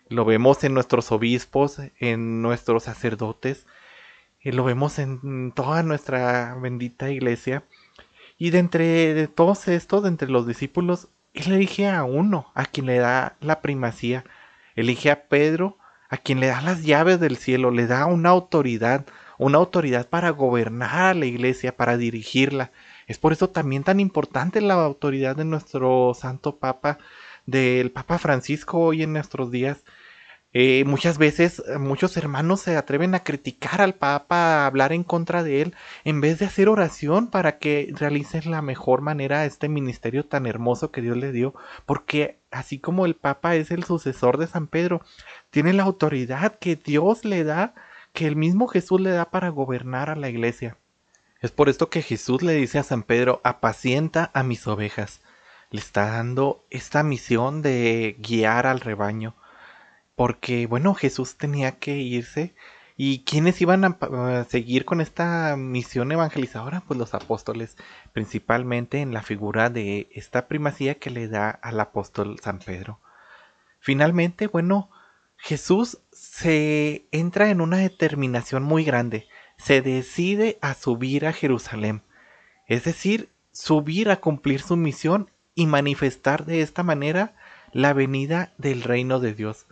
Lo 0.08 0.24
vemos 0.24 0.62
en 0.64 0.74
nuestros 0.74 1.12
obispos, 1.12 1.78
en 1.98 2.42
nuestros 2.42 2.84
sacerdotes, 2.84 3.66
y 4.40 4.52
lo 4.52 4.64
vemos 4.64 4.98
en 4.98 5.52
toda 5.52 5.82
nuestra 5.82 6.54
bendita 6.56 7.10
iglesia. 7.10 7.64
Y 8.42 8.50
de 8.50 8.58
entre 8.58 9.14
de 9.14 9.28
todos 9.28 9.68
estos, 9.68 10.02
de 10.02 10.08
entre 10.08 10.28
los 10.28 10.48
discípulos, 10.48 11.06
él 11.32 11.52
elige 11.52 11.88
a 11.88 12.02
uno, 12.02 12.50
a 12.56 12.64
quien 12.64 12.86
le 12.86 12.98
da 12.98 13.36
la 13.40 13.60
primacía. 13.60 14.24
Elige 14.74 15.12
a 15.12 15.28
Pedro, 15.28 15.78
a 16.08 16.16
quien 16.16 16.40
le 16.40 16.48
da 16.48 16.60
las 16.60 16.82
llaves 16.82 17.20
del 17.20 17.36
cielo, 17.36 17.70
le 17.70 17.86
da 17.86 18.06
una 18.06 18.30
autoridad, 18.30 19.06
una 19.38 19.58
autoridad 19.58 20.08
para 20.08 20.30
gobernar 20.30 21.10
a 21.10 21.14
la 21.14 21.26
iglesia, 21.26 21.76
para 21.76 21.96
dirigirla. 21.96 22.72
Es 23.06 23.16
por 23.16 23.32
eso 23.32 23.48
también 23.50 23.84
tan 23.84 24.00
importante 24.00 24.60
la 24.60 24.74
autoridad 24.74 25.36
de 25.36 25.44
nuestro 25.44 26.12
Santo 26.12 26.56
Papa, 26.56 26.98
del 27.46 27.92
Papa 27.92 28.18
Francisco 28.18 28.80
hoy 28.80 29.04
en 29.04 29.12
nuestros 29.12 29.52
días, 29.52 29.84
eh, 30.54 30.84
muchas 30.84 31.16
veces 31.16 31.62
eh, 31.66 31.78
muchos 31.78 32.16
hermanos 32.18 32.60
se 32.60 32.76
atreven 32.76 33.14
a 33.14 33.24
criticar 33.24 33.80
al 33.80 33.94
Papa, 33.94 34.36
a 34.36 34.66
hablar 34.66 34.92
en 34.92 35.02
contra 35.02 35.42
de 35.42 35.62
él, 35.62 35.74
en 36.04 36.20
vez 36.20 36.38
de 36.38 36.44
hacer 36.44 36.68
oración 36.68 37.28
para 37.28 37.58
que 37.58 37.90
realicen 37.96 38.50
la 38.50 38.60
mejor 38.60 39.00
manera 39.00 39.46
este 39.46 39.70
ministerio 39.70 40.26
tan 40.26 40.46
hermoso 40.46 40.90
que 40.90 41.00
Dios 41.00 41.16
le 41.16 41.32
dio, 41.32 41.54
porque 41.86 42.40
así 42.50 42.78
como 42.78 43.06
el 43.06 43.16
Papa 43.16 43.56
es 43.56 43.70
el 43.70 43.84
sucesor 43.84 44.36
de 44.36 44.46
San 44.46 44.66
Pedro, 44.66 45.00
tiene 45.50 45.72
la 45.72 45.84
autoridad 45.84 46.58
que 46.58 46.76
Dios 46.76 47.24
le 47.24 47.44
da, 47.44 47.74
que 48.12 48.26
el 48.26 48.36
mismo 48.36 48.66
Jesús 48.66 49.00
le 49.00 49.10
da 49.10 49.30
para 49.30 49.48
gobernar 49.48 50.10
a 50.10 50.16
la 50.16 50.28
iglesia. 50.28 50.76
Es 51.40 51.50
por 51.50 51.70
esto 51.70 51.88
que 51.88 52.02
Jesús 52.02 52.42
le 52.42 52.52
dice 52.52 52.78
a 52.78 52.82
San 52.82 53.02
Pedro, 53.04 53.40
apacienta 53.42 54.30
a 54.34 54.42
mis 54.42 54.66
ovejas. 54.66 55.22
Le 55.70 55.80
está 55.80 56.10
dando 56.10 56.66
esta 56.68 57.02
misión 57.02 57.62
de 57.62 58.16
guiar 58.20 58.66
al 58.66 58.80
rebaño 58.80 59.34
porque 60.14 60.66
bueno, 60.66 60.94
Jesús 60.94 61.36
tenía 61.36 61.78
que 61.78 61.96
irse. 61.96 62.54
¿Y 62.96 63.24
quiénes 63.24 63.60
iban 63.60 63.84
a, 63.84 64.44
seguir 64.44 64.84
con 64.84 65.00
esta 65.00 65.56
misión 65.56 66.12
evangelizadora? 66.12 66.82
Pues 66.86 66.98
los 66.98 67.14
apóstoles, 67.14 67.76
principalmente 68.12 69.00
en 69.00 69.14
la 69.14 69.22
figura 69.22 69.70
de 69.70 70.08
esta 70.12 70.46
primacía 70.46 70.96
que 70.96 71.10
le 71.10 71.26
da 71.28 71.50
al 71.50 71.80
apóstol 71.80 72.38
San 72.40 72.58
Pedro. 72.58 73.00
Finalmente, 73.80 74.46
bueno, 74.46 74.90
Jesús 75.36 75.98
se 76.12 77.08
entra 77.10 77.50
en 77.50 77.60
una 77.60 77.78
determinación 77.78 78.62
muy 78.62 78.84
grande, 78.84 79.26
se 79.56 79.82
decide 79.82 80.58
a 80.60 80.74
subir 80.74 81.26
a 81.26 81.32
Jerusalén, 81.32 82.02
es 82.68 82.84
decir, 82.84 83.30
subir 83.50 84.10
a 84.10 84.20
cumplir 84.20 84.60
su 84.60 84.76
misión 84.76 85.30
y 85.54 85.66
manifestar 85.66 86.44
de 86.44 86.62
esta 86.62 86.82
manera 86.82 87.34
la 87.72 87.92
venida 87.92 88.52
del 88.58 88.82
reino 88.82 89.18
de 89.18 89.34
Dios. 89.34 89.66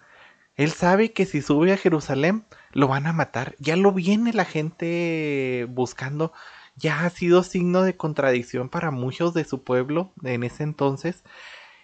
Él 0.60 0.72
sabe 0.72 1.12
que 1.12 1.24
si 1.24 1.40
sube 1.40 1.72
a 1.72 1.78
Jerusalén 1.78 2.44
lo 2.72 2.86
van 2.86 3.06
a 3.06 3.14
matar. 3.14 3.56
Ya 3.60 3.76
lo 3.76 3.92
viene 3.92 4.34
la 4.34 4.44
gente 4.44 5.66
buscando. 5.70 6.34
Ya 6.76 7.06
ha 7.06 7.08
sido 7.08 7.42
signo 7.42 7.80
de 7.80 7.96
contradicción 7.96 8.68
para 8.68 8.90
muchos 8.90 9.32
de 9.32 9.44
su 9.44 9.62
pueblo 9.64 10.12
en 10.22 10.42
ese 10.42 10.64
entonces. 10.64 11.24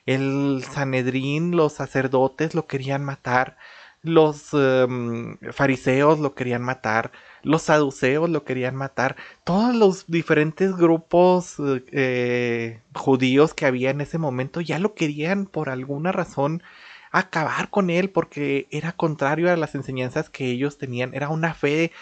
El 0.04 0.62
Sanedrín, 0.70 1.56
los 1.56 1.72
sacerdotes 1.72 2.54
lo 2.54 2.66
querían 2.66 3.02
matar. 3.02 3.56
Los 4.02 4.52
em, 4.52 5.38
fariseos 5.52 6.18
lo 6.18 6.34
querían 6.34 6.60
matar. 6.60 7.12
Los 7.42 7.62
saduceos 7.62 8.28
lo 8.28 8.44
querían 8.44 8.76
matar. 8.76 9.16
Todos 9.44 9.74
los 9.74 10.06
diferentes 10.06 10.76
grupos 10.76 11.56
eh, 11.92 12.82
judíos 12.94 13.54
que 13.54 13.64
había 13.64 13.88
en 13.88 14.02
ese 14.02 14.18
momento 14.18 14.60
ya 14.60 14.78
lo 14.78 14.94
querían 14.94 15.46
por 15.46 15.70
alguna 15.70 16.12
razón 16.12 16.62
acabar 17.18 17.70
con 17.70 17.90
él 17.90 18.10
porque 18.10 18.68
era 18.70 18.92
contrario 18.92 19.52
a 19.52 19.56
las 19.56 19.74
enseñanzas 19.74 20.30
que 20.30 20.46
ellos 20.50 20.78
tenían. 20.78 21.14
Era 21.14 21.28
una 21.28 21.54
fe 21.54 21.92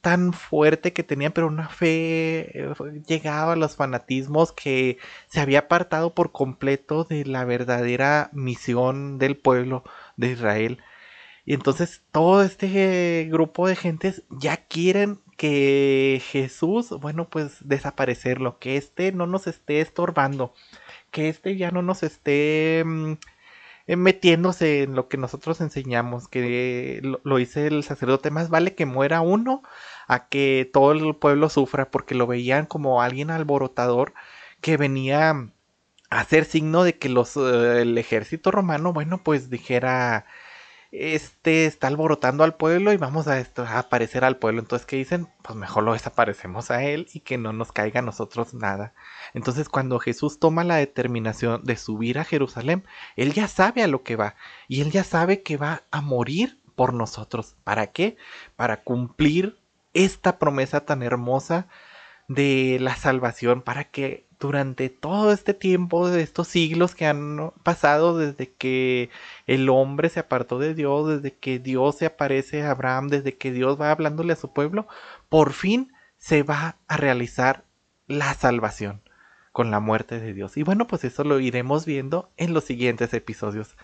tan 0.00 0.32
fuerte 0.32 0.92
que 0.92 1.02
tenían, 1.02 1.32
pero 1.32 1.46
una 1.46 1.68
fe 1.68 2.60
eh, 2.60 2.74
llegaba 3.06 3.54
a 3.54 3.56
los 3.56 3.76
fanatismos 3.76 4.52
que 4.52 4.98
se 5.28 5.40
había 5.40 5.60
apartado 5.60 6.14
por 6.14 6.32
completo 6.32 7.04
de 7.04 7.24
la 7.24 7.44
verdadera 7.44 8.30
misión 8.32 9.18
del 9.18 9.36
pueblo 9.36 9.84
de 10.16 10.32
Israel. 10.32 10.78
Y 11.46 11.54
entonces 11.54 12.02
todo 12.12 12.42
este 12.42 13.28
grupo 13.30 13.68
de 13.68 13.76
gentes 13.76 14.24
ya 14.30 14.56
quieren 14.56 15.20
que 15.36 16.22
Jesús, 16.30 16.90
bueno, 17.00 17.28
pues 17.28 17.58
desaparecerlo, 17.66 18.58
que 18.58 18.76
este 18.76 19.12
no 19.12 19.26
nos 19.26 19.46
esté 19.46 19.80
estorbando, 19.80 20.54
que 21.10 21.28
este 21.28 21.56
ya 21.56 21.70
no 21.70 21.82
nos 21.82 22.02
esté 22.02 22.82
mm, 22.84 23.14
metiéndose 23.86 24.82
en 24.82 24.94
lo 24.94 25.08
que 25.08 25.16
nosotros 25.18 25.60
enseñamos, 25.60 26.28
que 26.28 27.00
lo, 27.02 27.20
lo, 27.24 27.36
dice 27.36 27.66
el 27.66 27.84
sacerdote, 27.84 28.30
más 28.30 28.48
vale 28.50 28.74
que 28.74 28.86
muera 28.86 29.20
uno 29.20 29.62
a 30.08 30.28
que 30.28 30.70
todo 30.72 30.92
el 30.92 31.16
pueblo 31.16 31.48
sufra 31.48 31.90
porque 31.90 32.14
lo 32.14 32.26
veían 32.26 32.66
como 32.66 33.02
alguien 33.02 33.30
alborotador 33.30 34.14
que 34.60 34.76
venía 34.76 35.30
a 36.10 36.20
hacer 36.20 36.44
signo 36.46 36.84
de 36.84 36.98
que 36.98 37.08
los, 37.08 37.36
eh, 37.36 37.82
el 37.82 37.98
ejército 37.98 38.50
romano, 38.50 38.92
bueno, 38.92 39.22
pues 39.22 39.50
dijera, 39.50 40.26
este 40.96 41.66
está 41.66 41.88
alborotando 41.88 42.44
al 42.44 42.54
pueblo 42.54 42.92
y 42.92 42.96
vamos 42.96 43.26
a, 43.26 43.40
esto, 43.40 43.62
a 43.62 43.78
aparecer 43.78 44.24
al 44.24 44.36
pueblo. 44.36 44.60
Entonces, 44.60 44.86
¿qué 44.86 44.96
dicen? 44.96 45.28
Pues 45.42 45.56
mejor 45.56 45.82
lo 45.82 45.92
desaparecemos 45.92 46.70
a 46.70 46.84
él 46.84 47.08
y 47.12 47.20
que 47.20 47.36
no 47.36 47.52
nos 47.52 47.72
caiga 47.72 48.00
a 48.00 48.04
nosotros 48.04 48.54
nada. 48.54 48.94
Entonces, 49.34 49.68
cuando 49.68 49.98
Jesús 49.98 50.38
toma 50.38 50.62
la 50.62 50.76
determinación 50.76 51.64
de 51.64 51.76
subir 51.76 52.18
a 52.18 52.24
Jerusalén, 52.24 52.84
él 53.16 53.32
ya 53.32 53.48
sabe 53.48 53.82
a 53.82 53.88
lo 53.88 54.02
que 54.02 54.16
va 54.16 54.36
y 54.68 54.80
él 54.82 54.92
ya 54.92 55.04
sabe 55.04 55.42
que 55.42 55.56
va 55.56 55.82
a 55.90 56.00
morir 56.00 56.60
por 56.76 56.94
nosotros. 56.94 57.56
¿Para 57.64 57.88
qué? 57.88 58.16
Para 58.56 58.82
cumplir 58.82 59.58
esta 59.94 60.38
promesa 60.38 60.84
tan 60.84 61.02
hermosa 61.02 61.68
de 62.28 62.78
la 62.80 62.96
salvación, 62.96 63.62
para 63.62 63.84
que 63.84 64.26
durante 64.40 64.90
todo 64.90 65.32
este 65.32 65.54
tiempo, 65.54 66.08
de 66.08 66.22
estos 66.22 66.48
siglos 66.48 66.94
que 66.94 67.06
han 67.06 67.52
pasado 67.62 68.18
desde 68.18 68.52
que 68.52 69.10
el 69.46 69.68
hombre 69.68 70.08
se 70.08 70.20
apartó 70.20 70.58
de 70.58 70.74
Dios, 70.74 71.08
desde 71.08 71.36
que 71.36 71.58
Dios 71.58 71.96
se 71.96 72.06
aparece 72.06 72.62
a 72.62 72.70
Abraham, 72.70 73.08
desde 73.08 73.36
que 73.36 73.52
Dios 73.52 73.80
va 73.80 73.90
hablándole 73.90 74.32
a 74.32 74.36
su 74.36 74.52
pueblo, 74.52 74.86
por 75.28 75.52
fin 75.52 75.92
se 76.18 76.42
va 76.42 76.76
a 76.88 76.96
realizar 76.96 77.64
la 78.06 78.34
salvación 78.34 79.02
con 79.52 79.70
la 79.70 79.80
muerte 79.80 80.20
de 80.20 80.32
Dios. 80.34 80.56
Y 80.56 80.62
bueno, 80.62 80.86
pues 80.86 81.04
eso 81.04 81.24
lo 81.24 81.40
iremos 81.40 81.86
viendo 81.86 82.30
en 82.36 82.54
los 82.54 82.64
siguientes 82.64 83.14
episodios. 83.14 83.76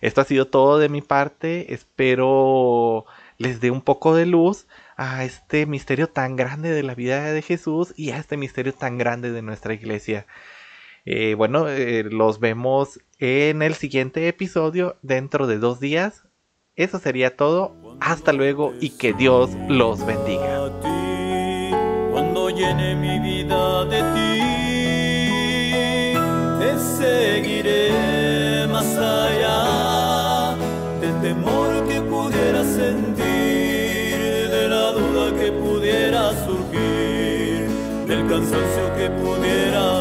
Esto 0.00 0.22
ha 0.22 0.24
sido 0.24 0.46
todo 0.46 0.78
de 0.78 0.88
mi 0.88 1.02
parte. 1.02 1.74
Espero 1.74 3.04
les 3.36 3.60
dé 3.60 3.70
un 3.70 3.82
poco 3.82 4.14
de 4.14 4.26
luz 4.26 4.66
a 5.00 5.24
este 5.24 5.64
misterio 5.64 6.08
tan 6.10 6.36
grande 6.36 6.70
de 6.72 6.82
la 6.82 6.94
vida 6.94 7.32
de 7.32 7.40
Jesús 7.40 7.94
y 7.96 8.10
a 8.10 8.18
este 8.18 8.36
misterio 8.36 8.74
tan 8.74 8.98
grande 8.98 9.32
de 9.32 9.40
nuestra 9.40 9.72
iglesia. 9.72 10.26
Eh, 11.06 11.32
bueno, 11.38 11.70
eh, 11.70 12.04
los 12.04 12.38
vemos 12.38 13.00
en 13.18 13.62
el 13.62 13.72
siguiente 13.72 14.28
episodio 14.28 14.98
dentro 15.00 15.46
de 15.46 15.56
dos 15.56 15.80
días. 15.80 16.24
Eso 16.76 16.98
sería 16.98 17.34
todo. 17.34 17.96
Hasta 17.98 18.34
luego 18.34 18.74
y 18.78 18.90
que 18.90 19.14
Dios 19.14 19.52
los 19.68 20.04
bendiga. 20.04 20.70
Cuando 22.12 22.50
llene 22.50 22.94
mi 22.94 23.18
vida 23.20 23.86
de 23.86 24.02
ti, 24.12 24.42
te 26.60 26.78
seguiré 26.78 28.19
cansancio 38.30 38.94
que 38.96 39.10
pudiera 39.10 39.99